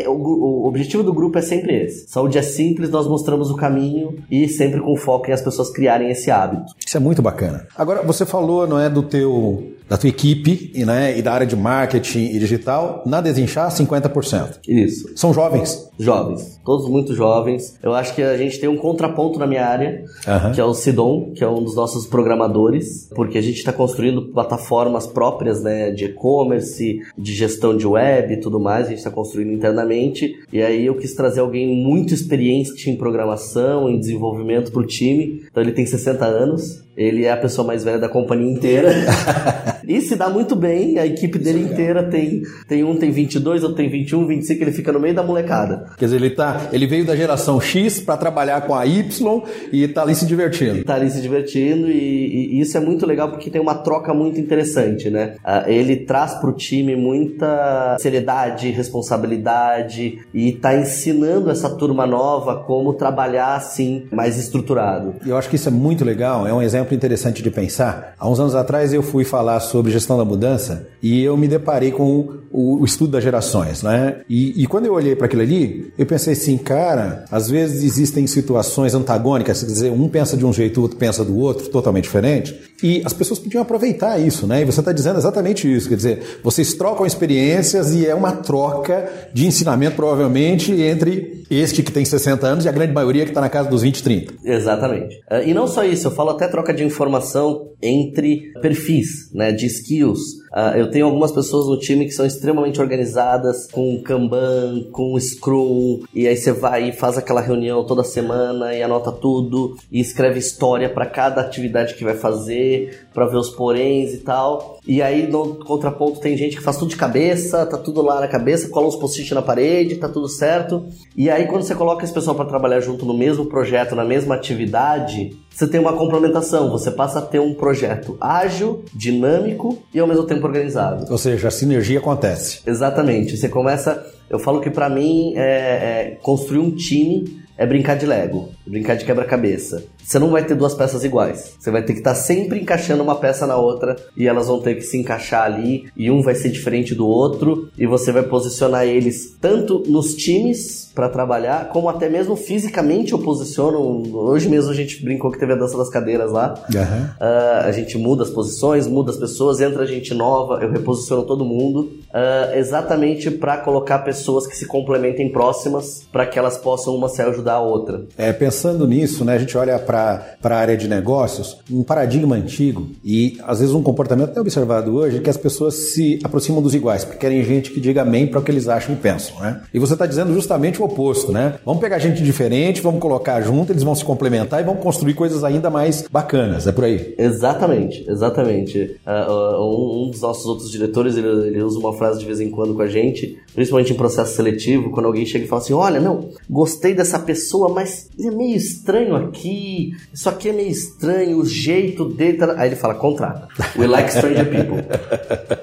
[0.07, 2.07] o, o objetivo do grupo é sempre esse.
[2.07, 6.09] Saúde é simples, nós mostramos o caminho e sempre com foco em as pessoas criarem
[6.09, 6.73] esse hábito.
[6.85, 7.67] Isso é muito bacana.
[7.75, 11.53] Agora, você falou, não é, do teu da tua equipe né, e da área de
[11.53, 14.59] marketing e digital, na Desinchar, 50%.
[14.65, 15.09] Isso.
[15.17, 15.91] São jovens?
[15.99, 16.61] Jovens.
[16.63, 17.77] Todos muito jovens.
[17.83, 20.53] Eu acho que a gente tem um contraponto na minha área, uhum.
[20.53, 24.31] que é o Sidon, que é um dos nossos programadores, porque a gente está construindo
[24.31, 29.11] plataformas próprias né, de e-commerce, de gestão de web e tudo mais, a gente está
[29.11, 30.33] construindo internamente.
[30.53, 35.43] E aí eu quis trazer alguém muito experiente em programação, em desenvolvimento para o time.
[35.51, 36.81] Então ele tem 60 anos.
[37.01, 38.91] Ele é a pessoa mais velha da companhia inteira.
[39.87, 43.63] e se dá muito bem, a equipe dele é inteira tem, tem um tem 22,
[43.63, 45.85] outro tem 21, 25, ele fica no meio da molecada.
[45.97, 49.87] Quer dizer, ele, tá, ele veio da geração X para trabalhar com a Y e
[49.87, 50.83] tá ali se divertindo.
[50.83, 54.39] Tá ali se divertindo e, e, isso é muito legal porque tem uma troca muito
[54.39, 55.35] interessante, né?
[55.43, 62.93] Uh, ele traz pro time muita seriedade, responsabilidade e tá ensinando essa turma nova como
[62.93, 65.15] trabalhar assim, mais estruturado.
[65.25, 68.13] Eu acho que isso é muito legal, é um exemplo interessante de pensar.
[68.17, 71.91] Há uns anos atrás eu fui falar sobre gestão da mudança e eu me deparei
[71.91, 74.17] com o, o estudo das gerações, né?
[74.29, 78.27] E, e quando eu olhei para aquilo ali, eu pensei assim, cara, às vezes existem
[78.27, 82.03] situações antagônicas, quer dizer, um pensa de um jeito, o outro pensa do outro, totalmente
[82.03, 84.61] diferente, e as pessoas podiam aproveitar isso, né?
[84.61, 89.09] E você está dizendo exatamente isso, quer dizer, vocês trocam experiências e é uma troca
[89.33, 93.41] de ensinamento, provavelmente, entre este que tem 60 anos e a grande maioria que está
[93.41, 94.33] na casa dos 20, 30.
[94.43, 95.21] Exatamente.
[95.45, 100.40] E não só isso, eu falo até troca de informação entre perfis, né, de skills.
[100.51, 106.01] Uh, eu tenho algumas pessoas no time que são extremamente organizadas, com Kanban, com Scrum,
[106.13, 110.39] e aí você vai e faz aquela reunião toda semana e anota tudo, e escreve
[110.39, 114.79] história para cada atividade que vai fazer, para ver os poréns e tal.
[114.85, 118.27] E aí no contraponto tem gente que faz tudo de cabeça, tá tudo lá na
[118.27, 120.85] cabeça, cola uns post-it na parede, tá tudo certo.
[121.15, 124.35] E aí quando você coloca esse pessoal para trabalhar junto no mesmo projeto, na mesma
[124.35, 130.07] atividade, você tem uma complementação, você passa a ter um projeto ágil, dinâmico e ao
[130.07, 131.11] mesmo tempo organizado.
[131.11, 132.59] Ou seja, a sinergia acontece.
[132.65, 133.37] Exatamente.
[133.37, 134.05] Você começa.
[134.29, 138.95] Eu falo que para mim é, é construir um time é brincar de Lego, brincar
[138.95, 139.83] de quebra-cabeça.
[140.03, 141.55] Você não vai ter duas peças iguais.
[141.59, 144.59] Você vai ter que estar tá sempre encaixando uma peça na outra e elas vão
[144.59, 148.23] ter que se encaixar ali e um vai ser diferente do outro e você vai
[148.23, 153.79] posicionar eles tanto nos times para trabalhar, como até mesmo fisicamente eu posiciono.
[154.13, 156.53] Hoje mesmo a gente brincou que teve a dança das cadeiras lá.
[156.73, 156.81] Uhum.
[156.81, 161.45] Uh, a gente muda as posições, muda as pessoas, entra gente nova, eu reposiciono todo
[161.45, 167.09] mundo, uh, exatamente para colocar pessoas que se complementem próximas, para que elas possam uma
[167.09, 168.05] se ajudar a outra.
[168.17, 172.87] É, pensando nisso, né, a gente olha para a área de negócios, um paradigma antigo
[173.03, 176.73] e às vezes um comportamento até observado hoje é que as pessoas se aproximam dos
[176.73, 179.39] iguais, porque querem gente que diga amém para o que eles acham e pensam.
[179.41, 179.61] Né?
[179.73, 181.55] E você está dizendo justamente o oposto, né?
[181.65, 185.43] Vamos pegar gente diferente, vamos colocar junto, eles vão se complementar e vão construir coisas
[185.43, 186.67] ainda mais bacanas.
[186.67, 187.13] É por aí.
[187.17, 188.97] Exatamente, exatamente.
[189.05, 192.73] Uh, um, dos nossos outros diretores, ele, ele, usa uma frase de vez em quando
[192.73, 196.29] com a gente, principalmente em processo seletivo, quando alguém chega e fala assim: Olha, não,
[196.49, 199.80] gostei dessa pessoa, mas é meio estranho aqui,
[200.13, 202.37] isso aqui é meio estranho, o jeito dele.
[202.37, 202.53] Tá...
[202.57, 203.47] Aí ele fala: Contrata.
[203.77, 204.83] We like stranger people.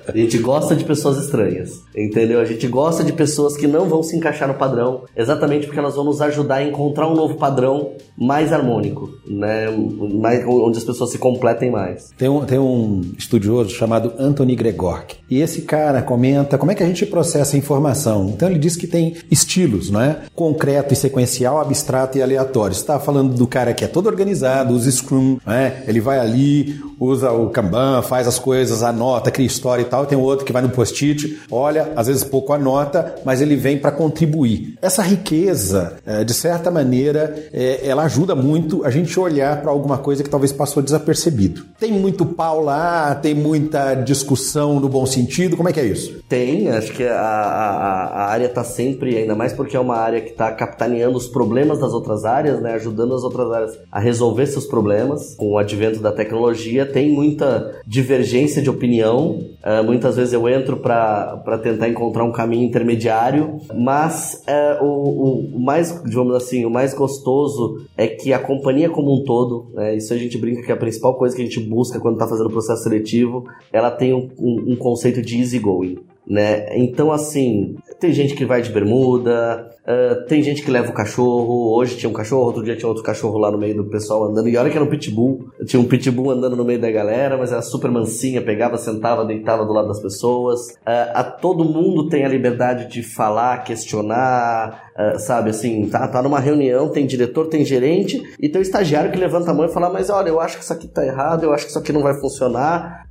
[0.09, 2.41] A gente gosta de pessoas estranhas, entendeu?
[2.41, 5.95] A gente gosta de pessoas que não vão se encaixar no padrão, exatamente porque elas
[5.95, 9.67] vão nos ajudar a encontrar um novo padrão mais harmônico, né?
[10.15, 12.11] Mais, onde as pessoas se completem mais.
[12.17, 16.83] Tem um, tem um estudioso chamado Anthony Gregork, e esse cara comenta como é que
[16.83, 18.31] a gente processa informação.
[18.31, 20.23] Então ele diz que tem estilos, não é?
[20.35, 22.75] Concreto e sequencial, abstrato e aleatório.
[22.75, 25.83] Você está falando do cara que é todo organizado, usa Scrum, né?
[25.87, 30.07] Ele vai ali, usa o Kanban, faz as coisas, anota, cria história e tal.
[30.07, 33.93] Tem outro que vai no post-it, olha, às vezes pouco anota, mas ele vem para
[33.93, 34.77] contribuir.
[34.83, 39.99] Essa riqueza, é, de certa maneira, é, ela ajuda muito a gente olhar para alguma
[39.99, 41.65] coisa que talvez passou desapercebido.
[41.79, 46.21] Tem muito pau lá, tem muita discussão no bom sentido, como é que é isso?
[46.29, 50.21] Tem, acho que a, a, a área está sempre, ainda mais porque é uma área
[50.21, 54.47] que está capitaneando os problemas das outras áreas, né, ajudando as outras áreas a resolver
[54.47, 55.35] seus problemas.
[55.35, 59.41] Com o advento da tecnologia, tem muita divergência de opinião.
[59.59, 65.59] Uh, muitas vezes eu entro para tentar encontrar um caminho intermediário, mas uh, o, o,
[65.59, 70.15] mais, digamos assim, o mais gostoso é que a companhia como um todo, né, isso
[70.15, 72.47] a gente brinca que é a principal coisa que a gente busca quando está fazendo
[72.47, 75.99] o processo seletivo, ela tem um, um, um conceito de easy going.
[76.25, 76.77] Né?
[76.77, 81.77] Então, assim, tem gente que vai de bermuda, uh, tem gente que leva o cachorro.
[81.77, 84.49] Hoje tinha um cachorro, outro dia tinha outro cachorro lá no meio do pessoal andando.
[84.49, 85.49] E olha que era um pitbull.
[85.67, 89.65] Tinha um pitbull andando no meio da galera, mas era super mansinha, pegava, sentava, deitava
[89.65, 90.61] do lado das pessoas.
[90.87, 95.51] Uh, a todo mundo tem a liberdade de falar, questionar, uh, sabe?
[95.51, 99.51] Assim, tá, tá numa reunião, tem diretor, tem gerente e tem o estagiário que levanta
[99.51, 101.65] a mão e fala: Mas olha, eu acho que isso aqui tá errado, eu acho
[101.65, 103.09] que isso aqui não vai funcionar.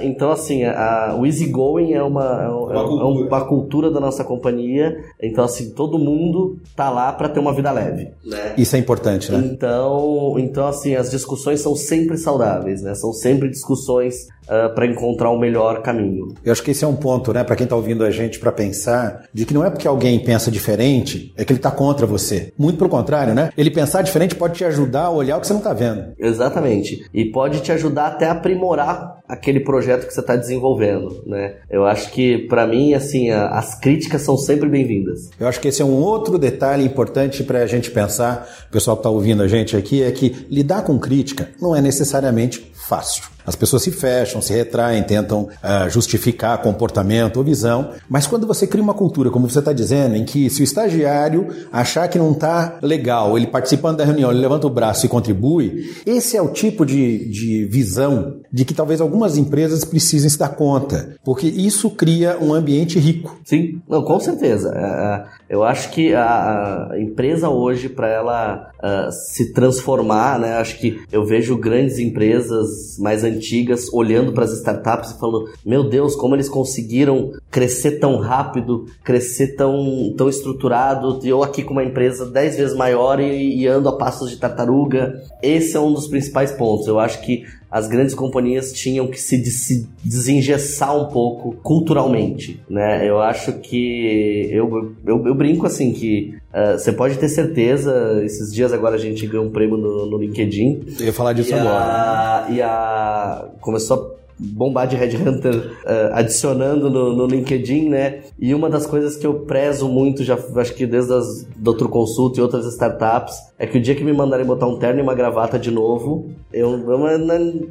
[0.00, 2.84] Então, assim, a, a, o easygoing é uma, é, uma, é
[3.26, 4.96] uma cultura da nossa companhia.
[5.22, 8.10] Então, assim, todo mundo tá lá para ter uma vida leve.
[8.24, 8.54] Né?
[8.58, 9.38] Isso é importante, né?
[9.38, 12.94] Então, então, assim, as discussões são sempre saudáveis, né?
[12.94, 16.34] São sempre discussões uh, ah, para encontrar o melhor caminho.
[16.44, 18.52] Eu acho que esse é um ponto, né, para quem está ouvindo a gente, para
[18.52, 22.52] pensar de que não é porque alguém pensa diferente é que ele está contra você.
[22.58, 23.50] Muito pelo contrário, né?
[23.56, 26.12] Ele pensar diferente pode te ajudar a olhar o que você não está vendo.
[26.18, 27.04] Exatamente.
[27.12, 31.56] E pode te ajudar até a aprimorar aquele projeto que você está desenvolvendo, né?
[31.68, 35.30] Eu acho que para mim, assim, a, as críticas são sempre bem-vindas.
[35.38, 38.96] Eu acho que esse é um outro detalhe importante para a gente pensar, o pessoal
[38.96, 43.24] que está ouvindo a gente aqui, é que lidar com crítica não é necessariamente fácil.
[43.46, 48.66] As pessoas se fecham, se retraem, tentam uh, justificar comportamento ou visão, mas quando você
[48.66, 52.32] cria uma cultura, como você está dizendo, em que se o estagiário achar que não
[52.32, 56.48] está legal, ele participando da reunião, ele levanta o braço e contribui, esse é o
[56.48, 61.90] tipo de, de visão de que talvez algumas empresas precisem se dar conta, porque isso
[61.90, 63.38] cria um ambiente rico.
[63.44, 64.72] Sim, não, com certeza.
[64.74, 65.24] É, é,
[65.56, 71.24] eu acho que a, empresa hoje, para ela uh, se transformar, né, acho que eu
[71.24, 76.34] vejo grandes empresas mais antigas antigas olhando para as startups e falando: meu Deus, como
[76.34, 82.56] eles conseguiram crescer tão rápido, crescer tão, tão estruturado, eu aqui com uma empresa 10
[82.56, 85.22] vezes maior e, e ando a passos de tartaruga.
[85.42, 86.86] Esse é um dos principais pontos.
[86.86, 87.44] Eu acho que
[87.76, 93.06] as grandes companhias tinham que se, se desengessar um pouco culturalmente, né?
[93.06, 98.22] Eu acho que eu, eu, eu brinco assim que uh, você pode ter certeza.
[98.24, 100.86] Esses dias agora a gente ganhou um prêmio no, no LinkedIn.
[100.98, 102.46] Eu ia falar disso e agora.
[102.46, 108.20] A, e a começou a bombar de Headhunter uh, adicionando no, no, LinkedIn, né?
[108.38, 112.38] E uma das coisas que eu prezo muito, já acho que desde as Doutor Consulta
[112.38, 115.14] e outras startups, é que o dia que me mandarem botar um terno e uma
[115.14, 117.18] gravata de novo, eu, eu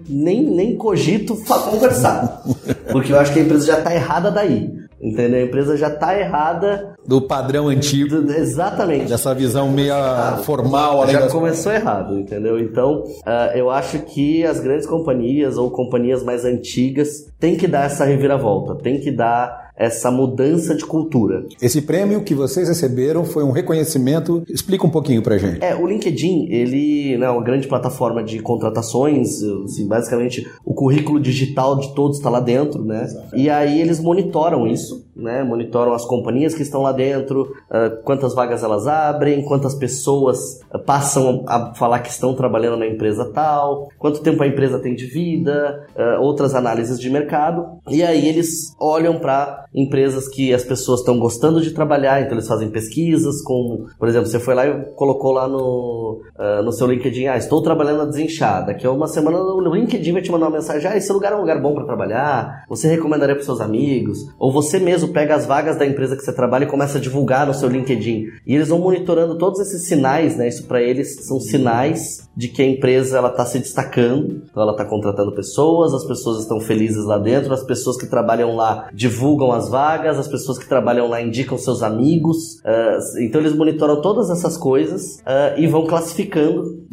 [0.07, 1.35] nem, nem cogito
[1.69, 2.43] conversar.
[2.91, 4.84] Porque eu acho que a empresa já tá errada daí.
[5.01, 5.39] Entendeu?
[5.39, 6.95] A empresa já está errada.
[7.05, 8.21] Do padrão antigo.
[8.21, 9.09] Do, exatamente.
[9.09, 11.07] Dessa visão meio ah, formal.
[11.07, 12.59] Já começou errado, entendeu?
[12.59, 17.85] Então, uh, eu acho que as grandes companhias ou companhias mais antigas têm que dar
[17.85, 21.45] essa reviravolta, tem que dar essa mudança de cultura.
[21.61, 24.43] Esse prêmio que vocês receberam foi um reconhecimento.
[24.49, 25.63] Explica um pouquinho pra gente.
[25.63, 31.19] É, o LinkedIn, ele né, é uma grande plataforma de contratações, assim, basicamente o currículo
[31.19, 33.03] digital de todos está lá dentro, né?
[33.03, 33.35] Exato.
[33.35, 35.43] E aí eles monitoram isso, né?
[35.43, 40.79] Monitoram as companhias que estão lá dentro, uh, quantas vagas elas abrem, quantas pessoas uh,
[40.79, 45.05] passam a falar que estão trabalhando na empresa tal, quanto tempo a empresa tem de
[45.05, 47.79] vida, uh, outras análises de mercado.
[47.89, 52.47] E aí eles olham para empresas que as pessoas estão gostando de trabalhar, então eles
[52.47, 56.87] fazem pesquisas com, por exemplo, você foi lá e colocou lá no, uh, no seu
[56.87, 60.47] LinkedIn, ah, estou trabalhando na desinchada, que é uma semana o LinkedIn vai te mandar
[60.47, 63.59] uma mensagem, ah, esse lugar é um lugar bom para trabalhar, você recomendaria para seus
[63.59, 67.01] amigos, ou você mesmo pega as vagas da empresa que você trabalha e começa a
[67.01, 68.27] divulgar no seu LinkedIn.
[68.45, 70.47] E eles vão monitorando todos esses sinais, né?
[70.47, 74.71] Isso para eles são sinais de que a empresa ela está se destacando, então ela
[74.71, 79.51] está contratando pessoas, as pessoas estão felizes lá dentro, as pessoas que trabalham lá divulgam
[79.51, 82.55] as vagas, as pessoas que trabalham lá indicam seus amigos.
[82.59, 86.85] Uh, então eles monitoram todas essas coisas uh, e vão classificando.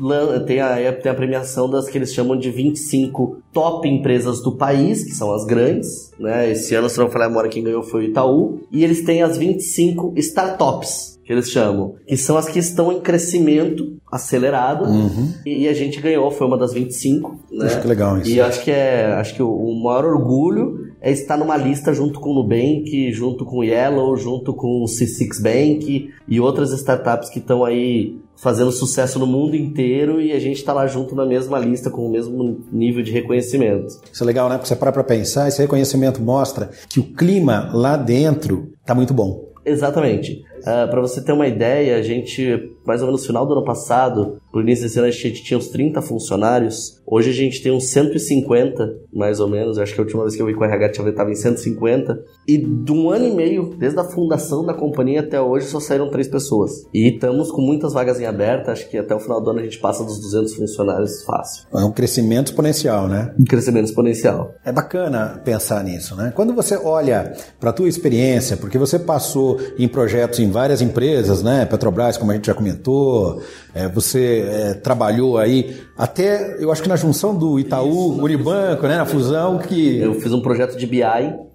[0.47, 5.05] Tem a, tem a premiação das que eles chamam de 25 top empresas do país,
[5.05, 6.13] que são as grandes.
[6.19, 6.51] Né?
[6.51, 8.61] Esse ano, se não falar memória, quem ganhou foi o Itaú.
[8.71, 13.01] E eles têm as 25 startups que eles chamam, que são as que estão em
[13.01, 14.85] crescimento acelerado.
[14.85, 15.33] Uhum.
[15.47, 17.39] E, e, a gente ganhou, foi uma das 25.
[17.51, 17.67] Né?
[17.67, 18.31] Acho que legal isso.
[18.31, 22.21] E acho que é, acho que o, o maior orgulho é estar numa lista junto
[22.21, 27.29] com o Nubank, junto com o Yellow, junto com o C6 Bank e outras startups
[27.29, 31.27] que estão aí fazendo sucesso no mundo inteiro e a gente está lá junto na
[31.27, 34.01] mesma lista com o mesmo nível de reconhecimento.
[34.13, 34.57] Isso é legal, né?
[34.57, 39.13] Porque você para para pensar, esse reconhecimento mostra que o clima lá dentro está muito
[39.13, 39.53] bom.
[39.65, 40.43] Exatamente.
[40.65, 43.53] Uh, ah, para você ter uma ideia, a gente, mais ou menos no final do
[43.53, 47.01] ano passado, no início desse ano, a gente tinha uns 30 funcionários.
[47.07, 49.77] Hoje a gente tem uns 150, mais ou menos.
[49.77, 52.19] Eu acho que a última vez que eu vi com o RH estava em 150.
[52.47, 56.11] E de um ano e meio, desde a fundação da companhia até hoje, só saíram
[56.11, 56.71] três pessoas.
[56.93, 58.71] E estamos com muitas vagas em aberto.
[58.71, 61.67] Acho que até o final do ano a gente passa dos 200 funcionários fácil.
[61.75, 63.35] É um crescimento exponencial, né?
[63.39, 64.55] Um crescimento exponencial.
[64.65, 66.31] É bacana pensar nisso, né?
[66.35, 71.43] Quando você olha para a tua experiência, porque você passou em projetos em várias empresas,
[71.43, 71.65] né?
[71.65, 73.41] Petrobras, como a gente já comentou,
[73.75, 78.97] é, você é, trabalhou aí até, eu acho que na junção do Itaú, Unibanco, né?
[78.97, 79.99] Na fusão que...
[79.99, 81.03] Eu fiz um projeto de BI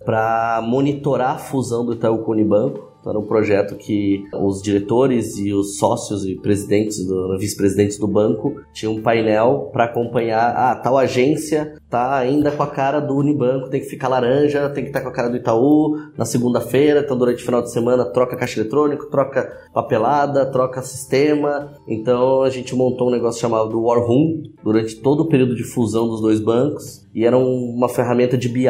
[0.05, 2.87] para monitorar a fusão do Itaú com o Unibanco.
[3.09, 6.97] Era um projeto que os diretores e os sócios e presidentes,
[7.39, 12.67] vice-presidentes do banco tinham um painel para acompanhar, ah, tal agência tá ainda com a
[12.67, 15.37] cara do Unibanco, tem que ficar laranja, tem que estar tá com a cara do
[15.37, 20.81] Itaú na segunda-feira, então durante o final de semana troca caixa eletrônico, troca papelada, troca
[20.81, 21.71] sistema.
[21.87, 26.07] Então a gente montou um negócio chamado War Room durante todo o período de fusão
[26.07, 28.67] dos dois bancos e era uma ferramenta de BI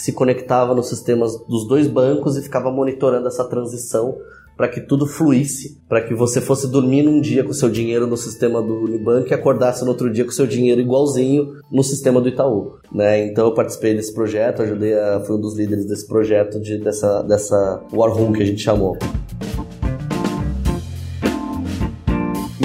[0.00, 4.16] se conectava nos sistemas dos dois bancos e ficava monitorando essa transição
[4.56, 8.16] para que tudo fluísse, para que você fosse dormir num dia com seu dinheiro no
[8.16, 12.28] sistema do Unibank e acordasse no outro dia com seu dinheiro igualzinho no sistema do
[12.28, 13.26] Itaú, né?
[13.26, 17.22] Então eu participei desse projeto, ajudei a fui um dos líderes desse projeto de dessa
[17.22, 18.96] dessa War Room que a gente chamou.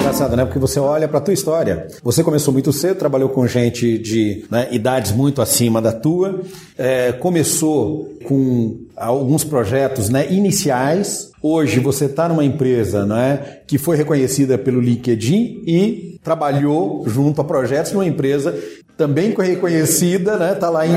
[0.06, 0.44] Engraçado, né?
[0.44, 1.88] Porque você olha para tua história.
[2.02, 6.42] Você começou muito cedo, trabalhou com gente de né, idades muito acima da tua,
[6.78, 11.30] é, começou com alguns projetos né, iniciais.
[11.42, 17.44] Hoje você está numa empresa né, que foi reconhecida pelo LinkedIn e trabalhou junto a
[17.44, 18.54] projetos numa empresa
[18.96, 20.52] também reconhecida, né?
[20.52, 20.92] Está lá em,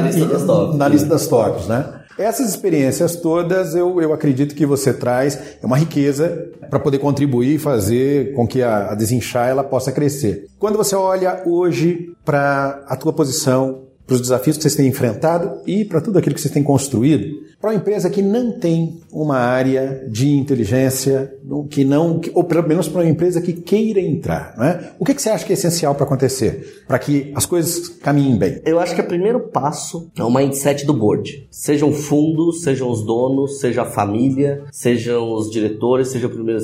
[0.78, 1.86] na lista das tops, né?
[2.20, 7.55] Essas experiências todas, eu, eu acredito que você traz é uma riqueza para poder contribuir
[7.55, 10.47] e fazer com que a, a desinchar ela possa crescer.
[10.59, 15.62] Quando você olha hoje para a tua posição para os desafios que vocês têm enfrentado
[15.68, 19.38] e para tudo aquilo que vocês têm construído, para uma empresa que não tem uma
[19.38, 21.32] área de inteligência,
[21.70, 24.55] que não, ou pelo menos para uma empresa que queira entrar.
[24.57, 24.91] Né?
[24.97, 28.36] O que, que você acha que é essencial para acontecer, para que as coisas caminhem
[28.36, 28.62] bem?
[28.66, 31.47] Eu acho que o primeiro passo é o mindset do board.
[31.51, 36.62] Sejam fundos, sejam os donos, seja a família, sejam os diretores, seja o primeiro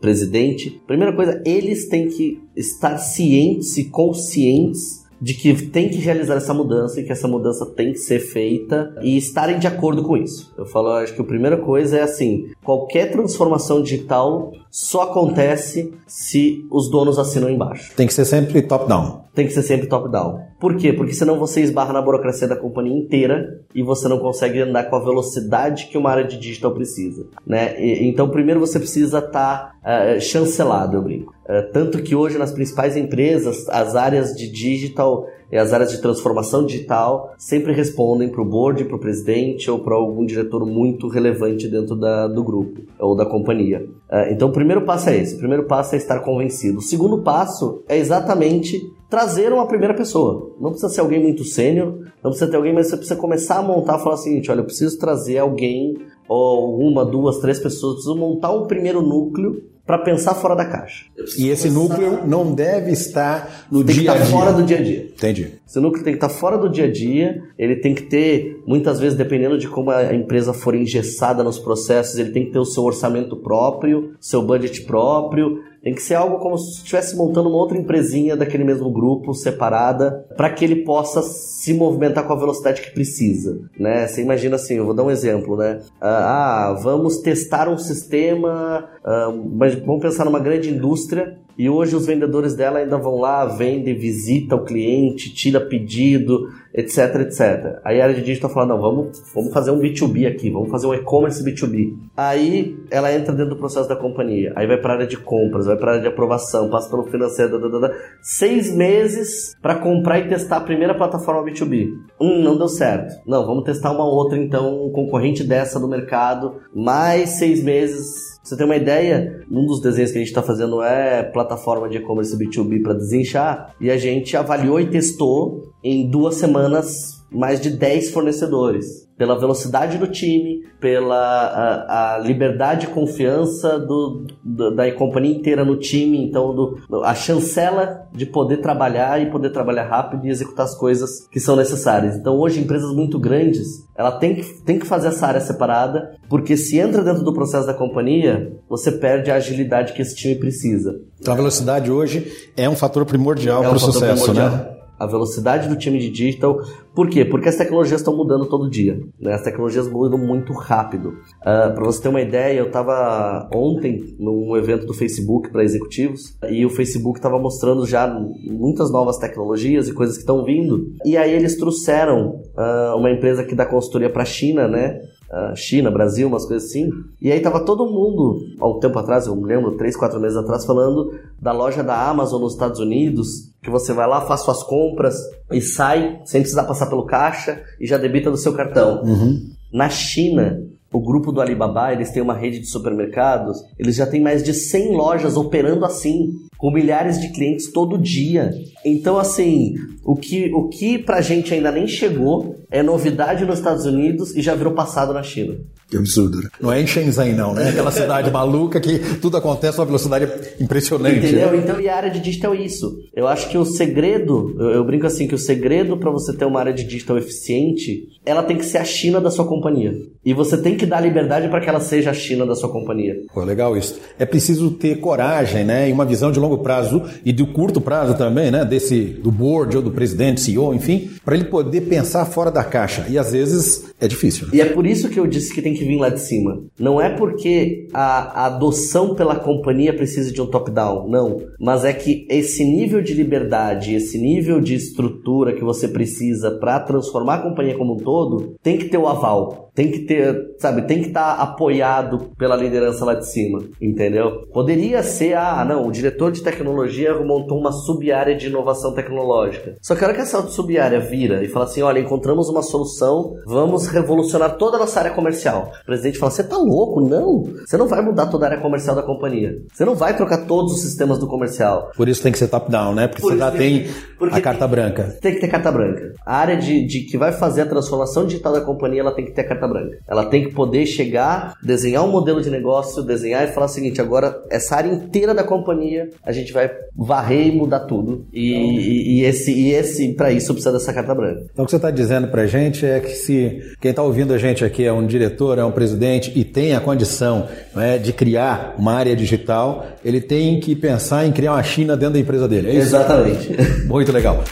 [0.00, 0.82] presidente.
[0.86, 6.54] Primeira coisa, eles têm que estar cientes e conscientes de que tem que realizar essa
[6.54, 10.52] mudança e que essa mudança tem que ser feita e estarem de acordo com isso.
[10.56, 16.66] Eu falo, acho que a primeira coisa é assim: qualquer transformação digital só acontece se
[16.70, 17.92] os donos assinam embaixo.
[17.96, 19.23] Tem que ser sempre top-down.
[19.34, 20.40] Tem que ser sempre top-down.
[20.60, 20.92] Por quê?
[20.92, 24.96] Porque senão você esbarra na burocracia da companhia inteira e você não consegue andar com
[24.96, 27.26] a velocidade que uma área de digital precisa.
[27.44, 27.74] Né?
[27.78, 31.34] E, então, primeiro você precisa estar tá, uh, chancelado, eu brinco.
[31.44, 36.00] Uh, tanto que hoje nas principais empresas, as áreas de digital e as áreas de
[36.00, 41.08] transformação digital sempre respondem para o board, para o presidente ou para algum diretor muito
[41.08, 43.86] relevante dentro da, do grupo ou da companhia.
[44.10, 46.78] Uh, então, o primeiro passo é esse: o primeiro passo é estar convencido.
[46.78, 50.54] O segundo passo é exatamente trazer uma primeira pessoa.
[50.60, 53.62] Não precisa ser alguém muito sênior, não precisa ter alguém, mas você precisa começar a
[53.62, 55.96] montar e falar o seguinte: olha, eu preciso trazer alguém,
[56.28, 61.04] ou uma, duas, três pessoas, preciso montar um primeiro núcleo para pensar fora da caixa.
[61.38, 61.78] E esse pensar...
[61.78, 64.26] núcleo não deve estar no tem dia a dia.
[64.26, 65.10] fora do dia a dia.
[65.14, 65.52] Entendi.
[65.74, 69.00] Esse núcleo tem que estar fora do dia a dia, ele tem que ter, muitas
[69.00, 72.64] vezes, dependendo de como a empresa for engessada nos processos, ele tem que ter o
[72.64, 77.58] seu orçamento próprio, seu budget próprio, tem que ser algo como se estivesse montando uma
[77.58, 82.80] outra empresinha daquele mesmo grupo, separada, para que ele possa se movimentar com a velocidade
[82.80, 84.06] que precisa, né?
[84.06, 85.80] Você imagina assim, eu vou dar um exemplo, né?
[86.00, 91.94] Ah, ah vamos testar um sistema, ah, mas vamos pensar numa grande indústria e hoje
[91.94, 97.78] os vendedores dela ainda vão lá, vendem, visita o cliente, tira pedido, etc, etc.
[97.84, 100.88] Aí a área de digital fala, não, vamos, vamos fazer um B2B aqui, vamos fazer
[100.88, 101.96] um e-commerce B2B.
[102.16, 105.66] Aí ela entra dentro do processo da companhia, aí vai para a área de compras,
[105.66, 110.28] vai para a área de aprovação, passa pelo financeiro, da, seis meses para comprar e
[110.28, 111.90] testar a primeira plataforma B2B.
[112.20, 113.14] Hum, não deu certo.
[113.24, 118.58] Não, vamos testar uma outra então, um concorrente dessa do mercado, mais seis meses você
[118.58, 122.36] tem uma ideia, um dos desenhos que a gente está fazendo é plataforma de e-commerce
[122.36, 128.10] B2B para desinchar, e a gente avaliou e testou em duas semanas mais de 10
[128.10, 135.36] fornecedores pela velocidade do time, pela a, a liberdade e confiança do, do, da companhia
[135.36, 140.30] inteira no time, então do, a chancela de poder trabalhar e poder trabalhar rápido e
[140.30, 142.16] executar as coisas que são necessárias.
[142.16, 146.56] Então hoje empresas muito grandes, ela tem que, tem que fazer essa área separada, porque
[146.56, 150.92] se entra dentro do processo da companhia, você perde a agilidade que esse time precisa.
[151.20, 154.40] Então a velocidade hoje é um fator primordial é um para o sucesso, né?
[154.40, 154.50] primordial.
[154.50, 154.73] né?
[154.98, 156.60] A velocidade do time de digital.
[156.94, 157.24] Por quê?
[157.24, 159.00] Porque as tecnologias estão mudando todo dia.
[159.20, 159.34] Né?
[159.34, 161.08] As tecnologias mudam muito rápido.
[161.08, 161.14] Uh,
[161.44, 166.36] ah, para você ter uma ideia, eu estava ontem num evento do Facebook para executivos
[166.48, 170.92] e o Facebook estava mostrando já muitas novas tecnologias e coisas que estão vindo.
[171.04, 175.00] E aí eles trouxeram uh, uma empresa que dá consultoria para a China, né?
[175.34, 176.88] Uh, China, Brasil, umas coisas assim.
[177.20, 180.36] E aí tava todo mundo, há um tempo atrás, eu me lembro, três, quatro meses
[180.36, 184.62] atrás, falando da loja da Amazon nos Estados Unidos, que você vai lá, faz suas
[184.62, 185.16] compras
[185.50, 189.02] e sai sem precisar passar pelo caixa e já debita do seu cartão.
[189.02, 189.50] Uhum.
[189.72, 190.62] Na China,
[190.92, 194.54] o grupo do Alibaba, eles têm uma rede de supermercados, eles já têm mais de
[194.54, 196.30] 100 lojas operando assim,
[196.64, 198.50] com milhares de clientes todo dia.
[198.82, 203.84] Então, assim, o que, o que pra gente ainda nem chegou é novidade nos Estados
[203.84, 205.56] Unidos e já virou passado na China.
[205.88, 206.38] Que absurdo.
[206.38, 206.48] Né?
[206.60, 207.68] Não é em Shenzhen, não, né?
[207.68, 210.26] Aquela cidade maluca que tudo acontece a uma velocidade
[210.58, 211.18] impressionante.
[211.18, 211.52] Entendeu?
[211.52, 211.58] Né?
[211.58, 212.98] Então, e a área de digital é isso.
[213.14, 216.46] Eu acho que o segredo, eu, eu brinco assim, que o segredo para você ter
[216.46, 219.94] uma área de digital eficiente, ela tem que ser a China da sua companhia.
[220.24, 223.14] E você tem que dar liberdade para que ela seja a China da sua companhia.
[223.32, 224.00] Pô, legal isso.
[224.18, 225.88] É preciso ter coragem, né?
[225.88, 228.64] E uma visão de longo prazo e de curto prazo também, né?
[228.64, 233.06] Desse, do board ou do presidente, CEO, enfim, para ele poder pensar fora da caixa.
[233.08, 234.46] E às vezes é difícil.
[234.46, 234.52] Né?
[234.54, 236.62] E é por isso que eu disse que tem que vir lá de cima.
[236.78, 241.42] Não é porque a adoção pela companhia precisa de um top-down, não.
[241.58, 246.80] Mas é que esse nível de liberdade, esse nível de estrutura que você precisa para
[246.80, 249.70] transformar a companhia como um todo, tem que ter o aval.
[249.74, 254.46] Tem que ter, sabe, tem que estar tá apoiado pela liderança lá de cima, entendeu?
[254.52, 259.76] Poderia ser, ah, não, o diretor de tecnologia montou uma sub-área de inovação tecnológica.
[259.82, 263.34] Só que a hora que essa sub-área vira e fala assim, olha, encontramos uma solução,
[263.46, 265.72] vamos revolucionar toda a nossa área comercial.
[265.82, 267.00] O presidente fala, você tá louco?
[267.00, 269.58] Não, você não vai mudar toda a área comercial da companhia.
[269.72, 271.90] Você não vai trocar todos os sistemas do comercial.
[271.96, 273.08] Por isso tem que ser top-down, né?
[273.08, 273.86] Porque Por você já tem
[274.30, 275.16] a carta branca.
[275.20, 276.12] Tem que ter carta branca.
[276.24, 279.32] A área de, de que vai fazer a transformação digital da companhia, ela tem que
[279.32, 279.98] ter a carta branca.
[280.08, 284.00] Ela tem que poder chegar, desenhar um modelo de negócio, desenhar e falar o seguinte:
[284.00, 288.26] agora essa área inteira da companhia a gente vai varrer e mudar tudo.
[288.32, 291.46] E, e, e esse, e esse para isso precisa dessa carta branca.
[291.52, 294.32] Então o que você está dizendo para a gente é que se quem está ouvindo
[294.32, 298.12] a gente aqui é um diretor, é um presidente e tem a condição né, de
[298.12, 302.48] criar uma área digital, ele tem que pensar em criar uma China dentro da empresa
[302.48, 302.68] dele.
[302.68, 302.88] É isso?
[302.88, 303.56] Exatamente.
[303.86, 304.42] Muito legal.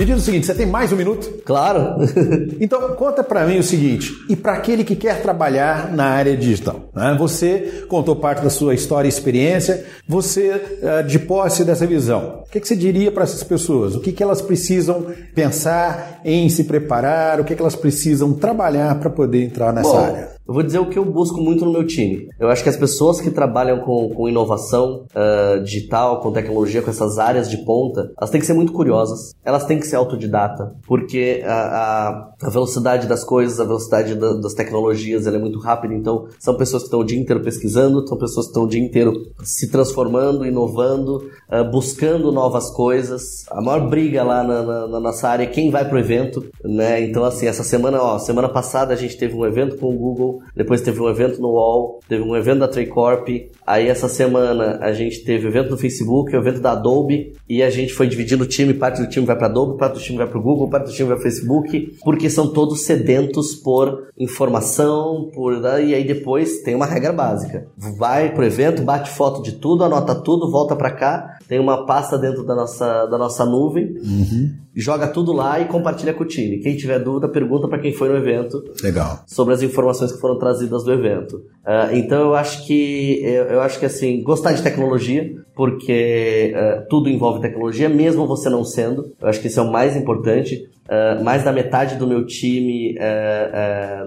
[0.00, 1.42] Me diz o seguinte, você tem mais um minuto?
[1.44, 1.96] Claro.
[2.58, 6.88] então, conta para mim o seguinte, e para aquele que quer trabalhar na área digital?
[6.94, 7.14] Né?
[7.18, 12.50] Você contou parte da sua história e experiência, você, eh, de posse dessa visão, o
[12.50, 13.94] que, que você diria para essas pessoas?
[13.94, 17.38] O que, que elas precisam pensar em se preparar?
[17.38, 20.28] O que, que elas precisam trabalhar para poder entrar nessa Bom, área?
[20.50, 22.28] Eu vou dizer o que eu busco muito no meu time.
[22.36, 26.90] Eu acho que as pessoas que trabalham com, com inovação uh, digital, com tecnologia, com
[26.90, 30.74] essas áreas de ponta, elas têm que ser muito curiosas, elas têm que ser autodidata,
[30.88, 35.94] porque a, a, velocidade das coisas, a velocidade da, das tecnologias, ela é muito rápida,
[35.94, 38.82] então são pessoas que estão o dia inteiro pesquisando, são pessoas que estão o dia
[38.82, 39.12] inteiro
[39.44, 43.44] se transformando, inovando, uh, buscando novas coisas.
[43.52, 47.00] A maior briga lá na, na, na nossa área é quem vai pro evento, né?
[47.04, 50.39] Então, assim, essa semana, ó, semana passada a gente teve um evento com o Google,
[50.54, 53.28] depois teve um evento no UOL, teve um evento da Traycorp,
[53.66, 57.62] aí essa semana a gente teve o evento no Facebook, o evento da Adobe, e
[57.62, 60.18] a gente foi dividindo o time, parte do time vai para Adobe, parte do time
[60.18, 63.54] vai para o Google, parte do time vai para o Facebook, porque são todos sedentos
[63.54, 67.66] por informação, por e aí depois tem uma regra básica.
[67.76, 72.16] Vai pro evento, bate foto de tudo, anota tudo, volta para cá, tem uma pasta
[72.16, 74.54] dentro da nossa, da nossa nuvem, uhum.
[74.74, 76.58] joga tudo lá e compartilha com o time.
[76.58, 78.62] Quem tiver dúvida, pergunta para quem foi no evento.
[78.82, 79.24] Legal.
[79.26, 81.36] Sobre as informações que foram trazidas do evento.
[81.36, 86.86] Uh, então eu acho que eu, eu, acho que assim gostar de tecnologia, porque uh,
[86.88, 89.12] tudo envolve tecnologia, mesmo você não sendo.
[89.20, 90.68] Eu acho que isso é o mais importante.
[90.86, 92.96] Uh, mais da metade do meu time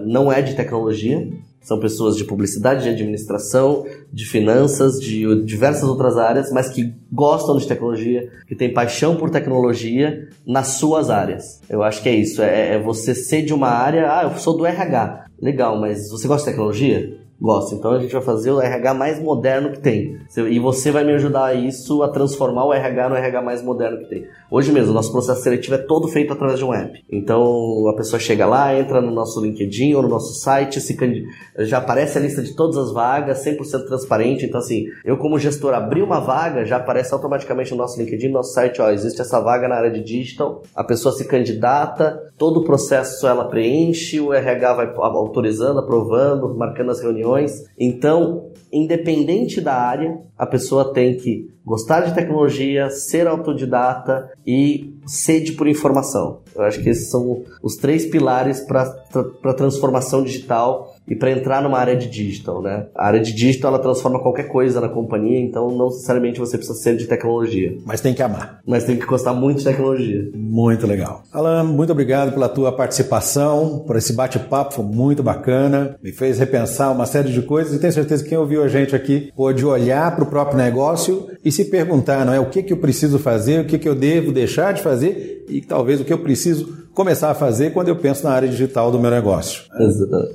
[0.04, 1.26] não é de tecnologia.
[1.64, 7.56] São pessoas de publicidade, de administração, de finanças, de diversas outras áreas, mas que gostam
[7.56, 11.62] de tecnologia, que têm paixão por tecnologia nas suas áreas.
[11.66, 12.42] Eu acho que é isso.
[12.42, 14.12] É, é você ser de uma área.
[14.12, 15.23] Ah, eu sou do RH.
[15.44, 17.18] Legal, mas você gosta de tecnologia?
[17.40, 17.74] Gosto.
[17.74, 20.16] Então a gente vai fazer o RH mais moderno que tem.
[20.36, 23.98] E você vai me ajudar a isso, a transformar o RH no RH mais moderno
[23.98, 24.26] que tem.
[24.50, 27.04] Hoje mesmo, o nosso processo seletivo é todo feito através de um app.
[27.10, 30.96] Então a pessoa chega lá, entra no nosso LinkedIn ou no nosso site, se
[31.58, 34.46] já aparece a lista de todas as vagas, 100% transparente.
[34.46, 38.34] Então, assim, eu como gestor abri uma vaga, já aparece automaticamente no nosso LinkedIn, no
[38.34, 42.60] nosso site, ó, existe essa vaga na área de digital, a pessoa se candidata, todo
[42.60, 47.23] o processo ela preenche, o RH vai autorizando, aprovando, marcando as reuniões.
[47.78, 55.52] Então, independente da área, a pessoa tem que gostar de tecnologia, ser autodidata e sede
[55.52, 56.40] por informação.
[56.54, 58.84] Eu acho que esses são os três pilares para
[59.20, 62.86] a transformação digital e para entrar numa área de digital, né?
[62.94, 66.78] A área de digital ela transforma qualquer coisa na companhia, então não necessariamente você precisa
[66.78, 67.76] ser de tecnologia.
[67.84, 68.60] Mas tem que amar.
[68.66, 70.30] Mas tem que gostar muito de tecnologia.
[70.34, 71.22] Muito legal.
[71.32, 76.90] Alan, muito obrigado pela tua participação, por esse bate-papo, foi muito bacana, me fez repensar
[76.90, 80.14] uma série de coisas e tenho certeza que quem ouviu a gente aqui pôde olhar
[80.14, 83.60] para o próprio negócio e se perguntar, não é, o que que eu preciso fazer,
[83.60, 87.30] o que que eu devo deixar de fazer e talvez o que eu preciso começar
[87.30, 89.64] a fazer quando eu penso na área digital do meu negócio.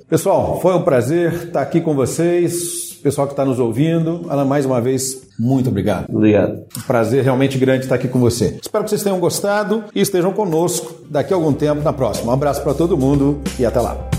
[0.08, 4.26] Pessoal, foi um prazer estar aqui com vocês, pessoal que está nos ouvindo.
[4.30, 6.06] Ana, mais uma vez, muito obrigado.
[6.10, 6.66] Obrigado.
[6.78, 8.58] Um prazer realmente grande estar aqui com você.
[8.62, 12.32] Espero que vocês tenham gostado e estejam conosco daqui a algum tempo na próxima.
[12.32, 14.19] Um abraço para todo mundo e até lá.